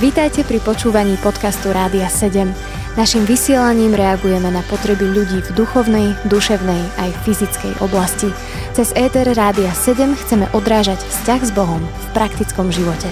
Vítajte 0.00 0.42
pri 0.42 0.58
počúvaní 0.60 1.14
podcastu 1.22 1.70
Rádia 1.70 2.10
7. 2.10 2.50
Naším 2.92 3.24
vysielaním 3.24 3.96
reagujeme 3.96 4.52
na 4.52 4.60
potreby 4.68 5.08
ľudí 5.08 5.40
v 5.40 5.50
duchovnej, 5.56 6.12
duševnej 6.28 6.82
aj 7.00 7.10
fyzickej 7.24 7.80
oblasti. 7.80 8.28
Cez 8.76 8.92
ETR 8.92 9.32
Rádia 9.32 9.72
7 9.72 10.12
chceme 10.26 10.50
odrážať 10.52 11.00
vzťah 11.00 11.40
s 11.40 11.50
Bohom 11.56 11.80
v 11.80 12.06
praktickom 12.12 12.68
živote. 12.68 13.08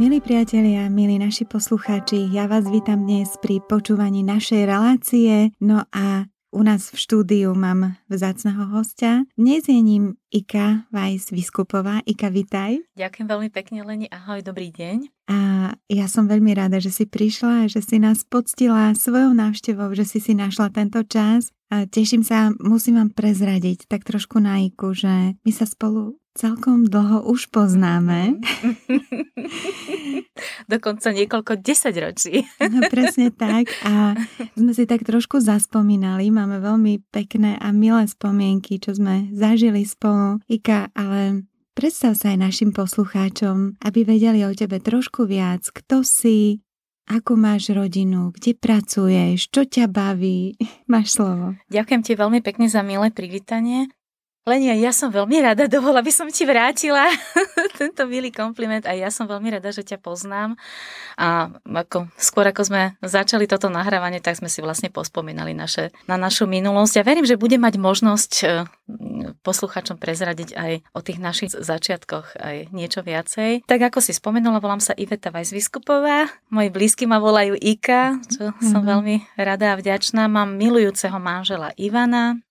Milí 0.00 0.24
priatelia, 0.24 0.88
milí 0.88 1.20
naši 1.20 1.44
poslucháči, 1.44 2.32
ja 2.32 2.48
vás 2.48 2.64
vítam 2.66 3.04
dnes 3.04 3.36
pri 3.38 3.60
počúvaní 3.60 4.24
našej 4.24 4.64
relácie. 4.64 5.52
No 5.60 5.84
a 5.92 6.26
u 6.52 6.60
nás 6.64 6.88
v 6.90 6.96
štúdiu 6.96 7.52
mám 7.52 8.00
vzácného 8.08 8.72
hostia. 8.72 9.28
Dnes 9.36 9.68
je 9.68 9.78
ním 9.78 10.16
Ika 10.32 10.88
Vajs 10.88 11.28
Vyskupová. 11.28 12.00
Ika, 12.08 12.32
vitaj. 12.32 12.80
Ďakujem 12.96 13.26
veľmi 13.28 13.48
pekne, 13.52 13.84
Leni. 13.84 14.08
Ahoj, 14.08 14.40
dobrý 14.40 14.72
deň. 14.72 15.12
A 15.28 15.38
ja 15.92 16.08
som 16.08 16.24
veľmi 16.24 16.56
rada, 16.56 16.80
že 16.80 16.88
si 16.88 17.04
prišla 17.04 17.68
že 17.68 17.84
si 17.84 18.00
nás 18.00 18.24
poctila 18.24 18.96
svojou 18.96 19.36
návštevou, 19.36 19.92
že 19.92 20.08
si 20.08 20.24
si 20.24 20.32
našla 20.32 20.72
tento 20.72 21.04
čas. 21.04 21.52
A 21.68 21.84
teším 21.84 22.24
sa, 22.24 22.52
musím 22.64 22.96
vám 22.96 23.12
prezradiť 23.12 23.88
tak 23.92 24.08
trošku 24.08 24.40
na 24.40 24.64
Iku, 24.64 24.96
že 24.96 25.36
my 25.36 25.52
sa 25.52 25.68
spolu 25.68 26.16
celkom 26.32 26.88
dlho 26.88 27.28
už 27.28 27.52
poznáme. 27.52 28.40
Dokonca 30.72 31.12
niekoľko 31.12 31.60
desaťročí. 31.60 32.48
no 32.72 32.80
presne 32.88 33.28
tak 33.28 33.68
a 33.84 34.16
sme 34.56 34.72
si 34.72 34.88
tak 34.88 35.04
trošku 35.04 35.44
zaspomínali, 35.44 36.32
máme 36.32 36.58
veľmi 36.60 37.04
pekné 37.12 37.60
a 37.60 37.68
milé 37.70 38.08
spomienky, 38.08 38.80
čo 38.80 38.96
sme 38.96 39.28
zažili 39.36 39.84
spolu. 39.84 40.21
Ika, 40.48 40.90
ale 40.92 41.46
predstav 41.72 42.18
sa 42.18 42.34
aj 42.34 42.38
našim 42.38 42.70
poslucháčom, 42.74 43.80
aby 43.80 44.00
vedeli 44.04 44.44
o 44.44 44.52
tebe 44.52 44.78
trošku 44.82 45.24
viac, 45.24 45.66
kto 45.70 46.04
si, 46.04 46.62
ako 47.10 47.34
máš 47.34 47.74
rodinu, 47.74 48.30
kde 48.32 48.54
pracuješ, 48.54 49.50
čo 49.50 49.66
ťa 49.66 49.90
baví. 49.90 50.54
Máš 50.92 51.18
slovo. 51.18 51.58
Ďakujem 51.72 52.02
ti 52.04 52.12
veľmi 52.14 52.40
pekne 52.44 52.66
za 52.70 52.84
milé 52.84 53.10
privítanie. 53.10 53.90
Lenia, 54.42 54.74
ja 54.74 54.90
som 54.90 55.14
veľmi 55.14 55.38
rada, 55.38 55.70
dovolila 55.70 56.02
by 56.02 56.10
som 56.10 56.26
ti 56.26 56.42
vrátila 56.42 57.06
tento 57.80 58.02
milý 58.10 58.34
kompliment 58.34 58.82
a 58.90 58.92
ja 58.98 59.06
som 59.06 59.30
veľmi 59.30 59.54
rada, 59.54 59.70
že 59.70 59.86
ťa 59.86 60.02
poznám. 60.02 60.58
A 61.14 61.46
ako, 61.62 62.10
skôr 62.18 62.50
ako 62.50 62.66
sme 62.66 62.82
začali 63.06 63.46
toto 63.46 63.70
nahrávanie, 63.70 64.18
tak 64.18 64.34
sme 64.34 64.50
si 64.50 64.58
vlastne 64.58 64.90
pospomínali 64.90 65.54
naše, 65.54 65.94
na 66.10 66.18
našu 66.18 66.50
minulosť. 66.50 66.98
Ja 66.98 67.04
verím, 67.06 67.22
že 67.22 67.38
bude 67.38 67.54
mať 67.54 67.78
možnosť 67.78 68.32
e, 68.42 68.46
posluchačom 69.46 70.02
prezradiť 70.02 70.58
aj 70.58 70.72
o 70.90 71.00
tých 71.06 71.22
našich 71.22 71.54
začiatkoch 71.54 72.34
aj 72.42 72.74
niečo 72.74 73.06
viacej. 73.06 73.62
Tak 73.70 73.94
ako 73.94 74.02
si 74.02 74.10
spomenula, 74.10 74.58
volám 74.58 74.82
sa 74.82 74.90
Iveta 74.98 75.30
Vajsvyskupová, 75.30 76.26
moji 76.50 76.68
blízky 76.74 77.06
ma 77.06 77.22
volajú 77.22 77.54
Ika, 77.54 78.18
čo 78.26 78.50
mm-hmm. 78.50 78.70
som 78.74 78.82
veľmi 78.82 79.38
rada 79.38 79.70
a 79.70 79.78
vďačná. 79.78 80.26
Mám 80.26 80.58
milujúceho 80.58 81.22
manžela 81.22 81.70
Ivana, 81.78 82.42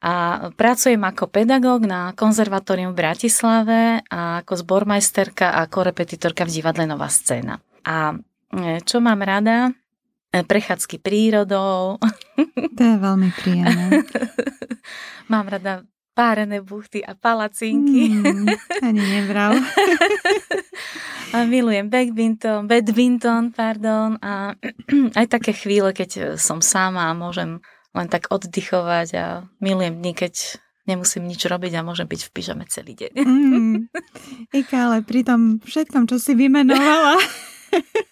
a 0.00 0.48
pracujem 0.56 1.00
ako 1.04 1.28
pedagóg 1.28 1.84
na 1.84 2.16
konzervatórium 2.16 2.96
v 2.96 3.00
Bratislave 3.04 4.00
a 4.08 4.40
ako 4.40 4.64
zbormajsterka 4.64 5.52
a 5.60 5.68
korepetitorka 5.68 6.48
v 6.48 6.54
divadle 6.56 6.88
Nová 6.88 7.12
scéna. 7.12 7.60
A 7.84 8.16
e, 8.48 8.80
čo 8.80 9.04
mám 9.04 9.20
rada? 9.20 9.68
E, 10.32 10.40
prechádzky 10.40 11.04
prírodou. 11.04 12.00
To 12.80 12.82
je 12.86 12.96
veľmi 12.96 13.28
príjemné. 13.36 14.08
mám 15.32 15.44
rada 15.52 15.84
párené 16.16 16.64
buchty 16.64 17.04
a 17.04 17.12
palacinky. 17.12 18.08
Mm, 18.08 18.48
ani 18.80 19.02
nebral. 19.04 19.52
a 21.36 21.44
milujem 21.44 21.92
badminton, 21.92 22.64
badminton, 22.64 23.52
pardon, 23.52 24.16
a 24.24 24.56
aj 25.20 25.26
také 25.28 25.52
chvíle, 25.52 25.92
keď 25.92 26.40
som 26.40 26.64
sama 26.64 27.12
a 27.12 27.16
môžem 27.16 27.60
len 27.90 28.06
tak 28.06 28.30
oddychovať 28.30 29.08
a 29.18 29.26
milujem 29.58 29.98
dny, 29.98 30.12
keď 30.14 30.34
nemusím 30.86 31.26
nič 31.30 31.42
robiť 31.46 31.78
a 31.78 31.86
môžem 31.86 32.06
byť 32.06 32.20
v 32.26 32.30
pyžame 32.34 32.64
celý 32.66 32.98
deň. 32.98 33.12
Mm. 33.14 33.76
Ika, 34.50 34.76
ale 34.90 34.96
pri 35.06 35.22
tom 35.22 35.62
všetkom, 35.62 36.10
čo 36.10 36.18
si 36.18 36.34
vymenovala, 36.34 37.18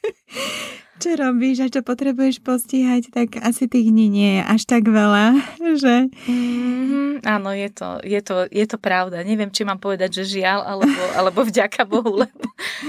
čo 1.02 1.14
robíš 1.14 1.66
a 1.66 1.72
čo 1.72 1.80
potrebuješ 1.82 2.42
postihať, 2.42 3.10
tak 3.10 3.38
asi 3.42 3.70
tých 3.70 3.90
dní 3.90 4.06
nie 4.10 4.30
je 4.38 4.42
až 4.46 4.62
tak 4.66 4.86
veľa, 4.86 5.38
že? 5.82 6.10
Mm, 6.26 7.22
áno, 7.26 7.50
je 7.54 7.68
to, 7.70 7.88
je, 8.02 8.20
to, 8.22 8.36
je 8.50 8.66
to 8.66 8.78
pravda. 8.78 9.22
Neviem, 9.22 9.50
či 9.50 9.66
mám 9.66 9.78
povedať, 9.78 10.22
že 10.22 10.38
žiaľ, 10.38 10.66
alebo, 10.66 11.02
alebo 11.18 11.40
vďaka 11.46 11.82
Bohu, 11.86 12.22
lebo 12.26 12.44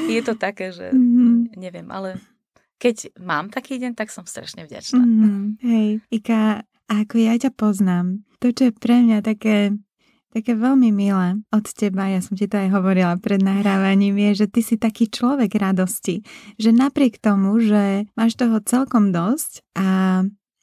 je 0.09 0.22
to 0.25 0.33
také, 0.38 0.73
že 0.73 0.89
mm. 0.94 1.57
neviem, 1.57 1.85
ale 1.89 2.17
keď 2.79 3.11
mám 3.19 3.51
taký 3.51 3.75
deň, 3.75 3.91
tak 3.94 4.07
som 4.07 4.23
strašne 4.23 4.63
vďačná. 4.63 5.03
Mm, 5.03 5.59
hej, 5.59 5.88
Ika, 6.09 6.63
a 6.89 7.05
ako 7.05 7.16
ja 7.22 7.38
ťa 7.38 7.53
poznám, 7.53 8.25
to, 8.41 8.50
čo 8.50 8.69
je 8.69 8.73
pre 8.73 9.05
mňa 9.05 9.22
také, 9.22 9.77
také 10.33 10.57
veľmi 10.57 10.89
milé 10.89 11.38
od 11.53 11.66
teba, 11.69 12.09
ja 12.09 12.17
som 12.19 12.33
ti 12.33 12.50
to 12.50 12.57
aj 12.57 12.73
hovorila 12.73 13.13
pred 13.22 13.45
nahrávaním, 13.45 14.17
je, 14.17 14.45
že 14.45 14.47
ty 14.50 14.66
si 14.66 14.75
taký 14.81 15.05
človek 15.05 15.53
radosti. 15.53 16.25
Že 16.57 16.73
napriek 16.73 17.22
tomu, 17.22 17.61
že 17.61 18.09
máš 18.17 18.33
toho 18.33 18.57
celkom 18.66 19.13
dosť 19.13 19.61
a 19.78 19.88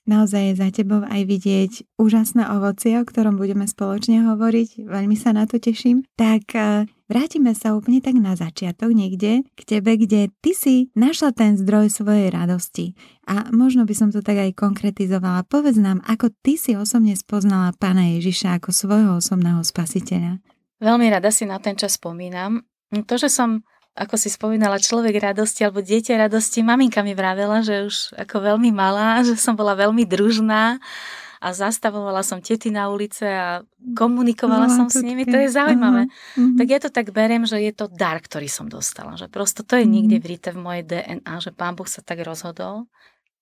naozaj 0.07 0.59
za 0.59 0.71
tebou 0.71 1.03
aj 1.03 1.23
vidieť 1.27 1.73
úžasné 2.01 2.47
ovocie, 2.51 2.97
o 2.97 3.05
ktorom 3.05 3.37
budeme 3.37 3.67
spoločne 3.67 4.25
hovoriť. 4.27 4.87
Veľmi 4.87 5.19
sa 5.19 5.35
na 5.35 5.45
to 5.45 5.59
teším. 5.59 6.07
Tak 6.15 6.55
e, 6.55 6.87
vrátime 7.11 7.53
sa 7.53 7.75
úplne 7.75 7.99
tak 8.01 8.17
na 8.17 8.39
začiatok 8.39 8.95
niekde 8.95 9.45
k 9.55 9.61
tebe, 9.67 9.99
kde 9.99 10.33
ty 10.41 10.51
si 10.55 10.89
našla 10.95 11.35
ten 11.35 11.59
zdroj 11.59 11.91
svojej 11.91 12.31
radosti. 12.31 12.95
A 13.27 13.51
možno 13.51 13.85
by 13.85 13.95
som 13.95 14.09
to 14.15 14.23
tak 14.23 14.39
aj 14.39 14.55
konkretizovala. 14.55 15.45
Povedz 15.47 15.79
nám, 15.79 16.01
ako 16.07 16.31
ty 16.43 16.55
si 16.57 16.79
osobne 16.79 17.19
spoznala 17.19 17.75
Pána 17.77 18.17
Ježiša 18.17 18.63
ako 18.63 18.71
svojho 18.71 19.11
osobného 19.19 19.61
spasiteľa. 19.67 20.41
Veľmi 20.81 21.09
rada 21.09 21.33
si 21.33 21.49
na 21.49 21.59
ten 21.59 21.75
čas 21.75 21.97
spomínam. 21.97 22.63
To, 22.93 23.15
že 23.19 23.27
som 23.27 23.67
ako 23.97 24.15
si 24.21 24.29
spomínala, 24.29 24.77
človek 24.77 25.17
radosti 25.17 25.65
alebo 25.65 25.81
dieťa 25.81 26.29
radosti. 26.29 26.61
Maminka 26.61 27.01
mi 27.01 27.17
vravela, 27.17 27.65
že 27.65 27.89
už 27.89 28.13
ako 28.13 28.53
veľmi 28.53 28.69
malá, 28.71 29.21
že 29.27 29.41
som 29.41 29.57
bola 29.57 29.73
veľmi 29.73 30.05
družná 30.05 30.77
a 31.37 31.49
zastavovala 31.53 32.25
som 32.25 32.41
tety 32.41 32.73
na 32.73 32.89
ulice 32.89 33.25
a 33.25 33.61
komunikovala 33.97 34.69
no, 34.69 34.77
som 34.77 34.87
s 34.89 35.01
nimi. 35.05 35.29
To 35.29 35.37
je 35.37 35.53
zaujímavé. 35.53 36.09
Uh-huh. 36.09 36.57
Tak 36.57 36.67
ja 36.69 36.79
to 36.81 36.89
tak 36.89 37.13
beriem, 37.13 37.45
že 37.45 37.61
je 37.61 37.73
to 37.77 37.93
dar, 37.93 38.21
ktorý 38.21 38.49
som 38.49 38.69
dostala. 38.69 39.21
Že 39.21 39.29
prosto 39.29 39.61
to 39.61 39.77
je 39.77 39.85
uh-huh. 39.85 39.95
niekde 39.95 40.17
vrite 40.21 40.53
v 40.53 40.61
mojej 40.61 40.85
DNA, 40.85 41.35
že 41.41 41.53
pán 41.53 41.77
Boh 41.77 41.89
sa 41.89 42.01
tak 42.01 42.25
rozhodol. 42.25 42.89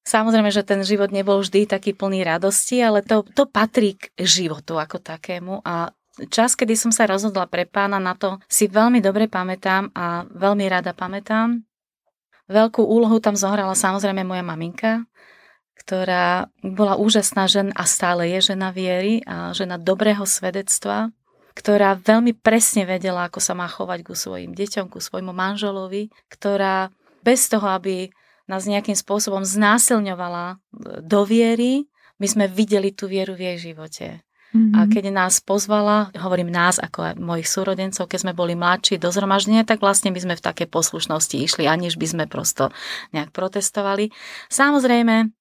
Samozrejme, 0.04 0.52
že 0.52 0.66
ten 0.66 0.84
život 0.84 1.08
nebol 1.14 1.40
vždy 1.40 1.64
taký 1.64 1.96
plný 1.96 2.28
radosti, 2.28 2.76
ale 2.82 3.00
to, 3.00 3.24
to 3.24 3.48
patrí 3.48 3.96
k 3.96 4.12
životu 4.20 4.76
ako 4.76 5.00
takému 5.00 5.64
a 5.64 5.96
čas, 6.30 6.54
kedy 6.54 6.74
som 6.78 6.92
sa 6.94 7.08
rozhodla 7.08 7.50
pre 7.50 7.66
pána, 7.66 7.98
na 7.98 8.14
to 8.14 8.38
si 8.46 8.70
veľmi 8.70 9.02
dobre 9.02 9.26
pamätám 9.26 9.90
a 9.94 10.26
veľmi 10.30 10.64
rada 10.70 10.94
pamätám. 10.94 11.62
Veľkú 12.46 12.84
úlohu 12.84 13.18
tam 13.24 13.34
zohrala 13.34 13.72
samozrejme 13.72 14.20
moja 14.22 14.44
maminka, 14.44 15.08
ktorá 15.80 16.52
bola 16.60 16.94
úžasná 17.00 17.48
žena 17.48 17.72
a 17.74 17.84
stále 17.88 18.28
je 18.36 18.52
žena 18.52 18.70
viery 18.70 19.24
a 19.24 19.56
žena 19.56 19.80
dobrého 19.80 20.22
svedectva, 20.28 21.10
ktorá 21.54 21.96
veľmi 21.96 22.36
presne 22.36 22.84
vedela, 22.84 23.26
ako 23.26 23.40
sa 23.40 23.54
má 23.56 23.70
chovať 23.70 24.00
ku 24.04 24.12
svojim 24.12 24.52
deťom, 24.52 24.90
ku 24.90 24.98
svojmu 24.98 25.32
manželovi, 25.32 26.10
ktorá 26.28 26.90
bez 27.24 27.48
toho, 27.48 27.64
aby 27.70 28.12
nás 28.44 28.68
nejakým 28.68 28.96
spôsobom 28.96 29.40
znásilňovala 29.40 30.60
do 31.00 31.20
viery, 31.24 31.88
my 32.20 32.26
sme 32.28 32.46
videli 32.46 32.92
tú 32.92 33.08
vieru 33.08 33.32
v 33.32 33.54
jej 33.54 33.72
živote. 33.72 34.20
Mm-hmm. 34.54 34.78
A 34.78 34.80
keď 34.86 35.04
nás 35.10 35.42
pozvala, 35.42 36.14
hovorím 36.14 36.46
nás 36.46 36.78
ako 36.78 37.10
aj 37.10 37.14
mojich 37.18 37.50
súrodencov, 37.50 38.06
keď 38.06 38.18
sme 38.22 38.38
boli 38.38 38.54
mladší 38.54 39.02
do 39.02 39.10
zhromaždenia, 39.10 39.66
tak 39.66 39.82
vlastne 39.82 40.14
my 40.14 40.20
sme 40.22 40.38
v 40.38 40.46
takej 40.46 40.70
poslušnosti 40.70 41.34
išli, 41.34 41.66
aniž 41.66 41.98
by 41.98 42.06
sme 42.06 42.24
prosto 42.30 42.70
nejak 43.10 43.34
protestovali. 43.34 44.14
Samozrejme, 44.46 45.34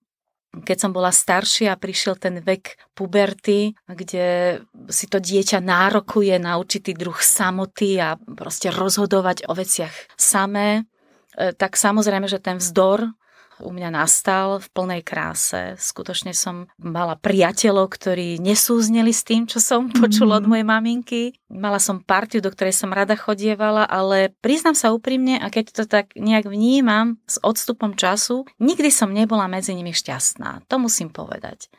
keď 0.65 0.77
som 0.77 0.92
bola 0.94 1.13
staršia 1.13 1.74
a 1.74 1.81
prišiel 1.81 2.18
ten 2.18 2.42
vek 2.42 2.94
puberty, 2.98 3.74
kde 3.86 4.62
si 4.89 5.06
to 5.10 5.21
dieťa 5.21 5.62
nárokuje 5.62 6.38
na 6.42 6.57
určitý 6.62 6.98
druh 6.98 7.18
samoty 7.18 8.01
a 8.01 8.18
proste 8.18 8.74
rozhodovať 8.74 9.50
o 9.50 9.54
veciach 9.54 9.94
samé, 10.13 10.89
e, 11.38 11.54
tak 11.54 11.74
samozrejme, 11.74 12.30
že 12.30 12.38
ten 12.38 12.62
vzdor 12.62 13.13
u 13.61 13.69
mňa 13.69 13.89
nastal 13.94 14.57
v 14.57 14.67
plnej 14.73 15.01
kráse. 15.05 15.77
Skutočne 15.77 16.33
som 16.33 16.71
mala 16.79 17.19
priateľov, 17.19 17.91
ktorí 17.94 18.41
nesúzneli 18.41 19.13
s 19.13 19.21
tým, 19.27 19.45
čo 19.45 19.61
som 19.61 19.91
počula 20.01 20.39
od 20.39 20.45
mhm. 20.45 20.50
mojej 20.50 20.65
maminky. 20.65 21.21
Mala 21.53 21.77
som 21.77 22.01
partiu, 22.01 22.41
do 22.41 22.50
ktorej 22.50 22.73
som 22.73 22.89
rada 22.89 23.13
chodievala, 23.13 23.85
ale 23.85 24.33
priznám 24.41 24.73
sa 24.73 24.89
úprimne, 24.89 25.38
a 25.38 25.53
keď 25.53 25.65
to 25.69 25.83
tak 25.85 26.15
nejak 26.17 26.50
vnímam 26.50 27.21
s 27.29 27.38
odstupom 27.44 27.94
času, 27.94 28.50
nikdy 28.57 28.89
som 28.89 29.13
nebola 29.13 29.45
medzi 29.45 29.77
nimi 29.77 29.94
šťastná. 29.94 30.65
To 30.65 30.81
musím 30.81 31.13
povedať. 31.13 31.69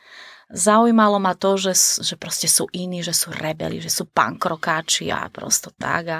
Zaujímalo 0.49 1.17
ma 1.17 1.33
to, 1.33 1.57
že, 1.57 1.73
že 2.05 2.15
proste 2.15 2.45
sú 2.45 2.69
iní, 2.69 3.01
že 3.01 3.13
sú 3.17 3.33
rebeli, 3.33 3.81
že 3.81 3.89
sú 3.89 4.05
pankrokáči 4.05 5.09
a 5.09 5.25
prosto 5.33 5.73
tak. 5.73 6.03
A 6.09 6.19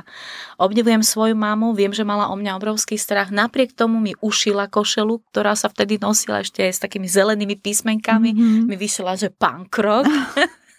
obdivujem 0.57 1.05
svoju 1.05 1.37
mamu, 1.37 1.77
viem, 1.77 1.93
že 1.93 2.01
mala 2.01 2.33
o 2.33 2.35
mňa 2.35 2.57
obrovský 2.57 2.97
strach. 2.97 3.29
Napriek 3.29 3.77
tomu 3.77 4.01
mi 4.01 4.17
ušila 4.17 4.65
košelu, 4.65 5.21
ktorá 5.29 5.53
sa 5.53 5.69
vtedy 5.69 6.01
nosila 6.01 6.41
ešte 6.41 6.65
s 6.65 6.81
takými 6.81 7.05
zelenými 7.05 7.53
písmenkami. 7.61 8.31
Mm-hmm. 8.33 8.65
Mi 8.65 8.75
vyšla, 8.75 9.13
že 9.19 9.29
pankrok. 9.29 10.09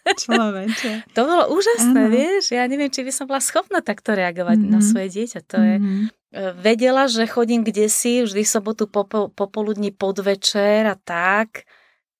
Človeče. 0.06 1.06
to 1.18 1.20
bolo 1.26 1.50
úžasné, 1.50 2.02
ano. 2.06 2.14
vieš. 2.14 2.54
Ja 2.54 2.66
neviem, 2.70 2.90
či 2.90 3.02
by 3.02 3.10
som 3.10 3.26
bola 3.26 3.42
schopná 3.42 3.82
takto 3.82 4.14
reagovať 4.14 4.58
mm-hmm. 4.58 4.74
na 4.74 4.80
mhm. 4.82 4.86
svoje 4.86 5.08
dieťa. 5.22 5.40
To 5.50 5.58
mm-hmm. 5.58 5.70
je... 5.70 5.76
Mhm. 5.78 6.04
Vedela, 6.36 7.08
že 7.08 7.24
chodím 7.24 7.64
kde 7.64 7.88
si, 7.88 8.20
vždy 8.20 8.44
sobotu 8.44 8.84
popo, 8.84 9.32
popoludní 9.32 9.88
podvečer 9.88 10.84
a 10.84 10.96
tak. 11.00 11.64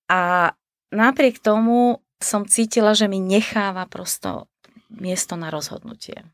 A 0.09 0.49
napriek 0.93 1.39
tomu 1.43 2.01
som 2.17 2.45
cítila, 2.49 2.97
že 2.97 3.05
mi 3.05 3.21
necháva 3.21 3.85
prosto 3.85 4.49
miesto 4.89 5.37
na 5.37 5.53
rozhodnutie. 5.53 6.25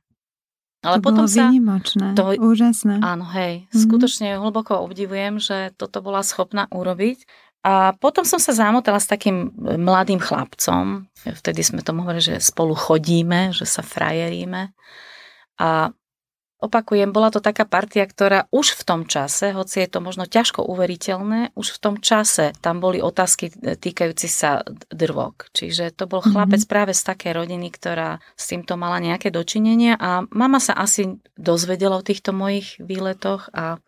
Ale 0.84 1.00
to 1.00 1.06
potom 1.08 1.26
bolo 1.26 1.32
sa... 1.32 1.48
Vynimočné, 1.48 2.08
to, 2.14 2.24
úžasné. 2.36 3.00
Áno, 3.00 3.24
hej, 3.32 3.66
mm-hmm. 3.66 3.82
skutočne 3.88 4.28
hlboko 4.36 4.84
obdivujem, 4.84 5.40
že 5.40 5.72
toto 5.80 6.04
bola 6.04 6.20
schopná 6.22 6.68
urobiť. 6.70 7.24
A 7.64 7.96
potom 7.96 8.28
som 8.28 8.44
sa 8.44 8.52
zamotala 8.52 9.00
s 9.00 9.08
takým 9.08 9.56
mladým 9.56 10.20
chlapcom. 10.20 11.08
Vtedy 11.24 11.64
sme 11.64 11.80
to 11.80 11.96
hovorili, 11.96 12.36
že 12.36 12.44
spolu 12.44 12.76
chodíme, 12.76 13.56
že 13.56 13.64
sa 13.64 13.80
frajeríme. 13.80 14.76
A 15.64 15.96
Opakujem, 16.64 17.12
bola 17.12 17.28
to 17.28 17.44
taká 17.44 17.68
partia, 17.68 18.08
ktorá 18.08 18.48
už 18.48 18.80
v 18.80 18.84
tom 18.88 19.02
čase, 19.04 19.52
hoci 19.52 19.84
je 19.84 19.92
to 19.92 20.00
možno 20.00 20.24
ťažko 20.24 20.64
uveriteľné, 20.64 21.52
už 21.60 21.76
v 21.76 21.82
tom 21.84 21.96
čase 22.00 22.56
tam 22.64 22.80
boli 22.80 23.04
otázky 23.04 23.52
týkajúci 23.52 24.32
sa 24.32 24.64
drvok. 24.88 25.52
Čiže 25.52 25.92
to 25.92 26.08
bol 26.08 26.24
chlapec 26.24 26.64
mm-hmm. 26.64 26.72
práve 26.72 26.96
z 26.96 27.04
také 27.04 27.36
rodiny, 27.36 27.68
ktorá 27.68 28.24
s 28.40 28.48
týmto 28.48 28.80
mala 28.80 29.04
nejaké 29.04 29.28
dočinenia 29.28 30.00
a 30.00 30.24
mama 30.32 30.64
sa 30.64 30.72
asi 30.80 31.20
dozvedela 31.36 32.00
o 32.00 32.08
týchto 32.08 32.32
mojich 32.32 32.80
výletoch 32.80 33.52
a 33.52 33.84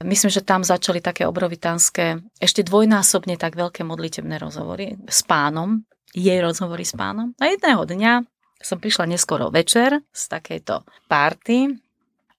Myslím, 0.00 0.32
že 0.32 0.40
tam 0.40 0.64
začali 0.64 1.04
také 1.04 1.28
obrovitánske, 1.28 2.24
ešte 2.40 2.64
dvojnásobne 2.64 3.36
tak 3.36 3.52
veľké 3.52 3.84
modlitebné 3.84 4.40
rozhovory 4.40 4.96
s 5.04 5.20
pánom, 5.20 5.84
jej 6.16 6.40
rozhovory 6.40 6.88
s 6.88 6.96
pánom. 6.96 7.36
A 7.36 7.52
jedného 7.52 7.84
dňa 7.84 8.12
som 8.60 8.76
prišla 8.76 9.08
neskoro 9.08 9.48
večer 9.48 10.04
z 10.12 10.22
takejto 10.28 10.84
párty 11.08 11.80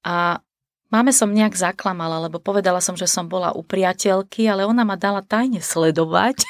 a 0.05 0.37
máme 0.93 1.09
som 1.09 1.33
nejak 1.33 1.57
zaklamala, 1.57 2.29
lebo 2.29 2.37
povedala 2.37 2.77
som, 2.77 2.93
že 2.93 3.09
som 3.09 3.25
bola 3.25 3.51
u 3.57 3.65
priateľky, 3.65 4.45
ale 4.45 4.69
ona 4.69 4.85
ma 4.85 4.95
dala 4.95 5.25
tajne 5.25 5.59
sledovať 5.59 6.45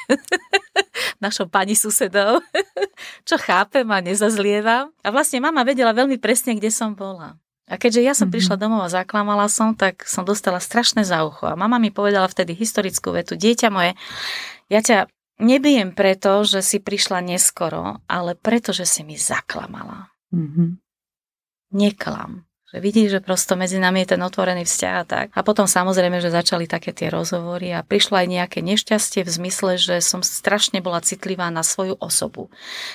našou 1.24 1.48
pani 1.48 1.72
susedov, 1.72 2.44
čo 3.28 3.36
chápem 3.40 3.88
a 3.88 4.04
nezazlievam. 4.04 4.92
A 5.00 5.08
vlastne 5.08 5.40
mama 5.40 5.64
vedela 5.64 5.96
veľmi 5.96 6.20
presne, 6.20 6.52
kde 6.58 6.68
som 6.68 6.92
bola. 6.92 7.40
A 7.70 7.80
keďže 7.80 8.02
ja 8.04 8.12
som 8.12 8.28
mm-hmm. 8.28 8.34
prišla 8.36 8.56
domov 8.60 8.84
a 8.84 8.92
zaklamala 8.92 9.48
som, 9.48 9.72
tak 9.72 10.04
som 10.04 10.26
dostala 10.28 10.60
strašné 10.60 11.08
za 11.08 11.24
ucho. 11.24 11.48
A 11.48 11.56
mama 11.56 11.80
mi 11.80 11.88
povedala 11.88 12.28
vtedy 12.28 12.52
historickú 12.52 13.16
vetu, 13.16 13.32
dieťa 13.38 13.68
moje, 13.72 13.96
ja 14.68 14.84
ťa 14.84 15.08
Nebijem 15.42 15.90
preto, 15.90 16.46
že 16.46 16.62
si 16.62 16.78
prišla 16.78 17.18
neskoro, 17.18 17.98
ale 18.06 18.38
preto, 18.38 18.70
že 18.70 18.86
si 18.86 19.02
mi 19.02 19.18
zaklamala. 19.18 20.14
Mm-hmm. 20.30 20.68
Neklam. 21.74 22.46
Že 22.72 22.78
vidíš, 22.80 23.08
že 23.18 23.20
prosto 23.20 23.52
medzi 23.58 23.76
nami 23.76 24.06
je 24.06 24.16
ten 24.16 24.22
otvorený 24.22 24.64
vzťah 24.64 24.94
a 24.96 25.04
tak. 25.04 25.26
A 25.34 25.44
potom 25.44 25.68
samozrejme, 25.68 26.22
že 26.22 26.32
začali 26.32 26.70
také 26.70 26.94
tie 26.94 27.10
rozhovory 27.10 27.74
a 27.74 27.84
prišlo 27.84 28.22
aj 28.22 28.28
nejaké 28.30 28.58
nešťastie 28.64 29.26
v 29.26 29.34
zmysle, 29.34 29.76
že 29.76 30.00
som 30.00 30.22
strašne 30.22 30.80
bola 30.80 31.04
citlivá 31.04 31.50
na 31.52 31.66
svoju 31.66 31.98
osobu. 31.98 32.48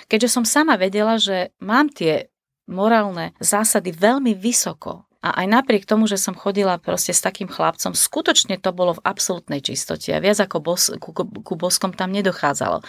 Keďže 0.08 0.40
som 0.40 0.44
sama 0.48 0.80
vedela, 0.80 1.20
že 1.22 1.54
mám 1.62 1.92
tie 1.92 2.32
morálne 2.66 3.36
zásady 3.44 3.92
veľmi 3.92 4.34
vysoko 4.34 5.07
a 5.28 5.36
aj 5.44 5.48
napriek 5.52 5.84
tomu, 5.84 6.08
že 6.08 6.16
som 6.16 6.32
chodila 6.32 6.80
proste 6.80 7.12
s 7.12 7.20
takým 7.20 7.52
chlapcom, 7.52 7.92
skutočne 7.92 8.56
to 8.64 8.72
bolo 8.72 8.96
v 8.96 9.04
absolútnej 9.04 9.60
čistote 9.60 10.16
a 10.16 10.24
viac 10.24 10.40
ako 10.40 10.64
bos, 10.64 10.88
ku, 11.04 11.12
ku 11.20 11.54
boskom 11.60 11.92
tam 11.92 12.16
nedochádzalo. 12.16 12.80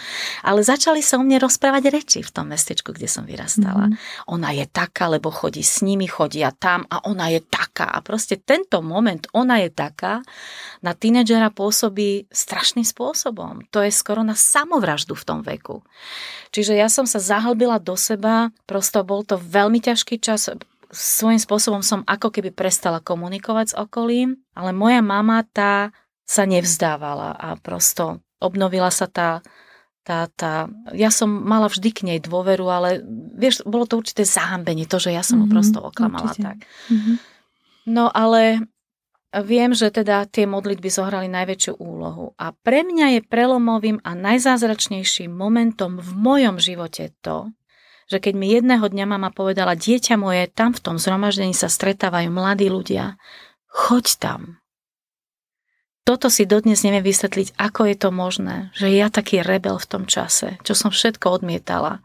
Ale 0.47 0.59
začali 0.63 1.03
sa 1.03 1.19
o 1.19 1.25
mne 1.27 1.43
rozprávať 1.43 1.91
reči 1.91 2.19
v 2.23 2.31
tom 2.31 2.47
mestečku, 2.47 2.95
kde 2.95 3.11
som 3.11 3.27
vyrastala. 3.27 3.91
Mm-hmm. 3.91 4.31
Ona 4.31 4.49
je 4.55 4.65
taká, 4.71 5.11
lebo 5.11 5.27
chodí 5.35 5.59
s 5.59 5.83
nimi, 5.83 6.07
chodia 6.07 6.55
tam 6.55 6.87
a 6.87 7.03
ona 7.03 7.27
je 7.27 7.43
taká. 7.43 7.91
A 7.91 7.99
proste 7.99 8.39
tento 8.39 8.79
moment, 8.79 9.19
ona 9.35 9.59
je 9.59 9.67
taká, 9.67 10.23
na 10.79 10.95
tínedžera 10.95 11.51
pôsobí 11.51 12.31
strašným 12.31 12.87
spôsobom. 12.87 13.67
To 13.75 13.83
je 13.83 13.91
skoro 13.91 14.23
na 14.23 14.39
samovraždu 14.39 15.11
v 15.11 15.27
tom 15.27 15.39
veku. 15.43 15.83
Čiže 16.55 16.79
ja 16.79 16.87
som 16.87 17.03
sa 17.03 17.19
zahlbila 17.19 17.83
do 17.83 17.99
seba, 17.99 18.55
prosto 18.63 19.03
bol 19.03 19.27
to 19.27 19.35
veľmi 19.35 19.83
ťažký 19.83 20.23
čas, 20.23 20.47
svojím 20.89 21.41
spôsobom 21.41 21.81
som 21.85 22.01
ako 22.05 22.33
keby 22.33 22.49
prestala 22.53 22.99
komunikovať 23.01 23.65
s 23.73 23.77
okolím, 23.77 24.41
ale 24.57 24.73
moja 24.73 25.01
mama 25.05 25.45
tá 25.45 25.93
sa 26.25 26.45
nevzdávala 26.45 27.33
a 27.33 27.57
prosto 27.57 28.21
obnovila 28.37 28.89
sa 28.93 29.09
tá, 29.09 29.41
tá, 30.05 30.29
tá... 30.33 30.69
Ja 30.93 31.09
som 31.09 31.29
mala 31.29 31.67
vždy 31.67 31.89
k 31.89 32.05
nej 32.05 32.19
dôveru, 32.21 32.65
ale 32.69 33.03
vieš, 33.35 33.65
bolo 33.65 33.89
to 33.89 33.99
určité 33.99 34.23
zahambenie, 34.23 34.85
to, 34.85 34.97
že 34.97 35.13
ja 35.13 35.21
som 35.21 35.41
mm-hmm, 35.41 35.49
ho 35.49 35.53
prosto 35.53 35.77
oklamala 35.81 36.31
určite. 36.31 36.45
tak. 36.45 36.57
Mm-hmm. 36.89 37.15
No 37.89 38.05
ale 38.13 38.69
viem, 39.45 39.73
že 39.77 39.93
teda 39.93 40.25
tie 40.25 40.49
modlitby 40.49 40.89
zohrali 40.89 41.29
najväčšiu 41.29 41.77
úlohu 41.77 42.33
a 42.37 42.53
pre 42.53 42.81
mňa 42.81 43.19
je 43.19 43.21
prelomovým 43.25 43.97
a 44.01 44.17
najzázračnejším 44.17 45.29
momentom 45.29 46.01
v 46.01 46.11
mojom 46.17 46.57
živote 46.57 47.13
to, 47.21 47.53
že 48.09 48.17
keď 48.17 48.33
mi 48.33 48.49
jedného 48.49 48.83
dňa 48.83 49.05
mama 49.05 49.29
povedala, 49.29 49.77
dieťa 49.77 50.17
moje, 50.17 50.49
tam 50.49 50.73
v 50.73 50.81
tom 50.81 50.95
zhromaždení 50.97 51.53
sa 51.53 51.69
stretávajú 51.69 52.33
mladí 52.33 52.67
ľudia, 52.67 53.21
choď 53.69 54.05
tam. 54.17 54.41
Toto 56.09 56.33
si 56.33 56.49
dodnes 56.49 56.81
neviem 56.81 57.05
vysvetliť, 57.05 57.53
ako 57.53 57.85
je 57.85 57.95
to 57.95 58.09
možné, 58.09 58.73
že 58.73 58.89
ja 58.89 59.13
taký 59.13 59.45
rebel 59.45 59.77
v 59.77 59.89
tom 59.89 60.03
čase, 60.09 60.57
čo 60.65 60.73
som 60.73 60.89
všetko 60.89 61.37
odmietala. 61.37 62.01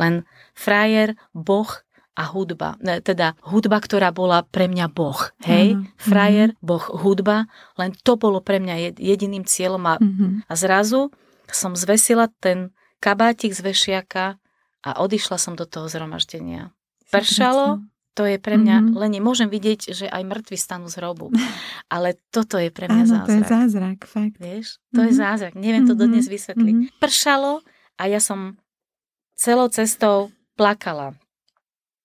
Len 0.00 0.24
frajer, 0.56 1.20
boh 1.36 1.68
a 2.16 2.24
hudba. 2.32 2.80
Teda 3.04 3.36
hudba, 3.44 3.76
ktorá 3.80 4.08
bola 4.08 4.44
pre 4.44 4.72
mňa 4.72 4.88
boh. 4.88 5.20
Hej, 5.44 5.76
mm-hmm. 5.76 6.00
frajer, 6.00 6.48
boh, 6.64 6.80
hudba. 6.80 7.48
Len 7.76 7.92
to 8.04 8.16
bolo 8.16 8.40
pre 8.40 8.56
mňa 8.56 8.96
jediným 8.96 9.44
cieľom. 9.44 9.84
A, 9.84 9.94
mm-hmm. 10.00 10.48
a 10.48 10.52
zrazu 10.56 11.12
som 11.48 11.76
zvesila 11.76 12.32
ten 12.40 12.72
kabátik 13.00 13.52
z 13.52 13.68
vešiaka 13.68 14.40
a 14.82 15.00
odišla 15.02 15.38
som 15.38 15.54
do 15.54 15.64
toho 15.64 15.86
zhromaždenia. 15.86 16.74
Pršalo, 17.08 17.82
to 18.12 18.28
je 18.28 18.36
pre 18.36 18.60
mňa, 18.60 18.76
mm-hmm. 18.76 18.98
len 18.98 19.10
nemôžem 19.14 19.48
vidieť, 19.48 19.96
že 19.96 20.06
aj 20.10 20.22
mŕtvi 20.26 20.56
stanú 20.60 20.92
z 20.92 21.00
hrobu. 21.00 21.32
Ale 21.94 22.20
toto 22.28 22.60
je 22.60 22.68
pre 22.68 22.90
mňa 22.90 23.04
Áno, 23.08 23.12
zázrak. 23.16 23.28
to 23.28 23.32
je 23.32 23.42
zázrak, 23.48 23.98
fakt. 24.04 24.36
Vieš, 24.36 24.66
to 24.92 25.00
mm-hmm. 25.00 25.08
je 25.08 25.12
zázrak. 25.16 25.52
Neviem 25.56 25.84
to 25.88 25.94
dodnes 25.96 26.26
mhm. 26.28 26.32
vysvetliť. 26.32 26.76
Mm-hmm. 26.76 27.00
Pršalo 27.00 27.64
a 27.96 28.02
ja 28.10 28.20
som 28.20 28.60
celou 29.38 29.72
cestou 29.72 30.28
plakala. 30.60 31.16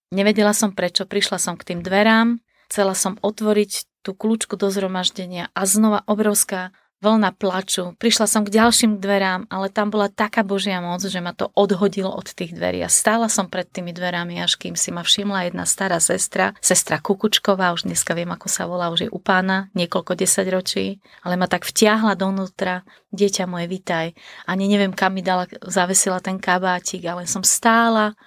Nevedela 0.08 0.56
som 0.56 0.72
prečo, 0.72 1.04
prišla 1.04 1.36
som 1.36 1.60
k 1.60 1.75
tým 1.75 1.80
dverám, 1.84 2.40
chcela 2.72 2.96
som 2.96 3.20
otvoriť 3.20 3.88
tú 4.08 4.16
kľúčku 4.16 4.56
do 4.56 4.72
zhromaždenia 4.72 5.51
a 5.51 5.62
znova 5.68 6.08
obrovská 6.08 6.72
vlna 6.98 7.30
plaču. 7.38 7.94
Prišla 8.01 8.25
som 8.25 8.42
k 8.42 8.58
ďalším 8.58 8.98
dverám, 8.98 9.46
ale 9.54 9.70
tam 9.70 9.94
bola 9.94 10.10
taká 10.10 10.42
Božia 10.42 10.82
moc, 10.82 11.06
že 11.06 11.22
ma 11.22 11.32
to 11.34 11.54
odhodilo 11.54 12.10
od 12.10 12.25
tých 12.34 12.58
dverí. 12.58 12.82
A 12.82 12.89
stála 12.89 13.30
som 13.30 13.46
pred 13.46 13.70
tými 13.70 13.94
dverami, 13.94 14.42
až 14.42 14.58
kým 14.58 14.74
si 14.74 14.89
ma 14.89 15.06
všimla 15.06 15.50
jedna 15.50 15.70
stará 15.70 16.01
sestra, 16.01 16.58
sestra 16.58 16.98
Kukučková, 16.98 17.74
už 17.77 17.86
dneska 17.86 18.18
viem, 18.18 18.30
ako 18.34 18.48
sa 18.50 18.66
volá, 18.66 18.89
už 18.89 19.08
je 19.08 19.13
u 19.13 19.20
pána, 19.22 19.70
niekoľko 19.77 20.18
desaťročí, 20.18 20.98
ale 21.22 21.38
ma 21.38 21.46
tak 21.46 21.70
vtiahla 21.70 22.18
donútra, 22.18 22.82
dieťa 23.13 23.46
moje, 23.46 23.70
vitaj. 23.70 24.18
Ani 24.50 24.66
neviem, 24.66 24.92
kam 24.92 25.13
mi 25.13 25.22
dala, 25.22 25.46
zavesila 25.70 26.18
ten 26.18 26.42
kabátik, 26.42 27.06
ale 27.06 27.30
som 27.30 27.46
stála 27.46 28.18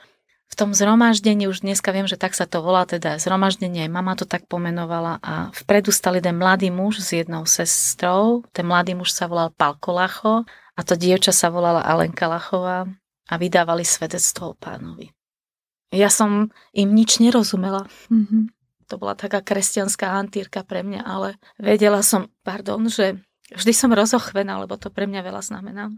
tom 0.60 0.76
zhromaždení, 0.76 1.48
už 1.48 1.64
dneska 1.64 1.88
viem, 1.88 2.04
že 2.04 2.20
tak 2.20 2.36
sa 2.36 2.44
to 2.44 2.60
volá, 2.60 2.84
teda 2.84 3.16
zhromaždenie, 3.16 3.88
mama 3.88 4.12
to 4.12 4.28
tak 4.28 4.44
pomenovala 4.44 5.16
a 5.24 5.48
vpredu 5.56 5.88
stal 5.88 6.20
jeden 6.20 6.36
mladý 6.36 6.68
muž 6.68 7.00
s 7.00 7.16
jednou 7.16 7.48
sestrou, 7.48 8.44
ten 8.52 8.68
mladý 8.68 8.92
muž 8.92 9.16
sa 9.16 9.24
volal 9.24 9.48
Palko 9.56 9.96
Lacho 9.96 10.44
a 10.76 10.80
to 10.84 11.00
dievča 11.00 11.32
sa 11.32 11.48
volala 11.48 11.80
Alenka 11.80 12.28
Lachová 12.28 12.84
a 13.24 13.34
vydávali 13.40 13.88
svedectvo 13.88 14.52
o 14.52 14.58
pánovi. 14.58 15.08
Ja 15.96 16.12
som 16.12 16.52
im 16.76 16.92
nič 16.92 17.24
nerozumela. 17.24 17.88
Mm-hmm. 18.12 18.42
To 18.92 19.00
bola 19.00 19.16
taká 19.16 19.40
kresťanská 19.40 20.12
antírka 20.12 20.60
pre 20.60 20.84
mňa, 20.84 21.00
ale 21.08 21.40
vedela 21.56 22.04
som, 22.04 22.28
pardon, 22.44 22.84
že 22.84 23.16
vždy 23.48 23.72
som 23.72 23.96
rozochvená, 23.96 24.60
lebo 24.60 24.76
to 24.76 24.92
pre 24.92 25.08
mňa 25.08 25.24
veľa 25.24 25.40
znamená. 25.40 25.88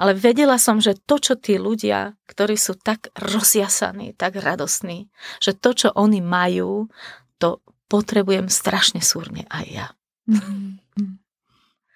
Ale 0.00 0.16
vedela 0.16 0.56
som, 0.56 0.80
že 0.80 0.96
to, 0.96 1.20
čo 1.20 1.36
tí 1.36 1.60
ľudia, 1.60 2.16
ktorí 2.26 2.56
sú 2.56 2.74
tak 2.80 3.12
rozjasaní, 3.14 4.16
tak 4.16 4.40
radosní, 4.40 5.12
že 5.38 5.52
to, 5.52 5.76
čo 5.76 5.88
oni 5.92 6.24
majú, 6.24 6.88
to 7.36 7.60
potrebujem 7.92 8.48
strašne 8.48 9.04
súrne 9.04 9.44
aj 9.52 9.64
ja. 9.68 9.86
Mm-hmm. 10.26 10.81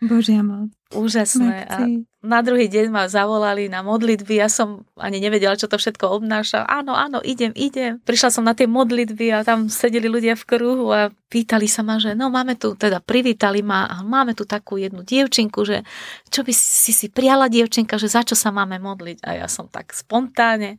Božia 0.04 0.44
moc. 0.44 0.68
Úžasné. 0.92 1.66
A 1.66 1.88
na 2.20 2.44
druhý 2.44 2.68
deň 2.68 2.92
ma 2.92 3.08
zavolali 3.08 3.66
na 3.66 3.80
modlitby, 3.80 4.38
ja 4.38 4.46
som 4.46 4.84
ani 4.94 5.18
nevedela, 5.18 5.56
čo 5.56 5.66
to 5.66 5.80
všetko 5.80 6.20
obnáša. 6.20 6.68
Áno, 6.68 6.92
áno, 6.92 7.24
idem, 7.24 7.50
idem. 7.56 7.98
Prišla 8.04 8.28
som 8.28 8.44
na 8.44 8.52
tie 8.52 8.68
modlitby 8.68 9.32
a 9.32 9.40
tam 9.40 9.72
sedeli 9.72 10.06
ľudia 10.06 10.36
v 10.36 10.44
kruhu 10.46 10.92
a 10.92 11.08
pýtali 11.32 11.64
sa 11.64 11.80
ma, 11.80 11.96
že 11.96 12.12
no 12.12 12.28
máme 12.28 12.60
tu, 12.60 12.76
teda 12.76 13.00
privítali 13.00 13.64
ma 13.64 13.88
a 13.88 14.04
máme 14.04 14.36
tu 14.36 14.44
takú 14.44 14.76
jednu 14.76 15.00
dievčinku, 15.00 15.64
že 15.64 15.80
čo 16.28 16.44
by 16.44 16.52
si 16.52 16.92
si 16.92 17.08
prijala 17.08 17.48
dievčinka, 17.48 17.96
že 17.96 18.12
za 18.12 18.20
čo 18.20 18.36
sa 18.36 18.52
máme 18.52 18.76
modliť. 18.76 19.24
A 19.24 19.42
ja 19.42 19.48
som 19.48 19.66
tak 19.66 19.96
spontánne, 19.96 20.76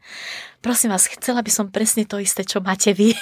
prosím 0.62 0.94
vás, 0.94 1.10
chcela 1.10 1.42
by 1.42 1.52
som 1.52 1.74
presne 1.74 2.06
to 2.06 2.22
isté, 2.22 2.46
čo 2.46 2.62
máte 2.62 2.94
vy. 2.94 3.18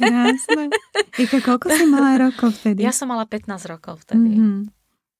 Krásne. 0.00 0.72
Ika, 1.20 1.44
koľko 1.44 1.68
si 1.68 1.84
mala 1.84 2.16
rokov 2.16 2.58
vtedy? 2.58 2.82
Ja 2.82 2.90
som 2.90 3.12
mala 3.12 3.28
15 3.28 3.70
rokov 3.70 4.08
vtedy. 4.08 4.40
Mm-hmm 4.40 4.73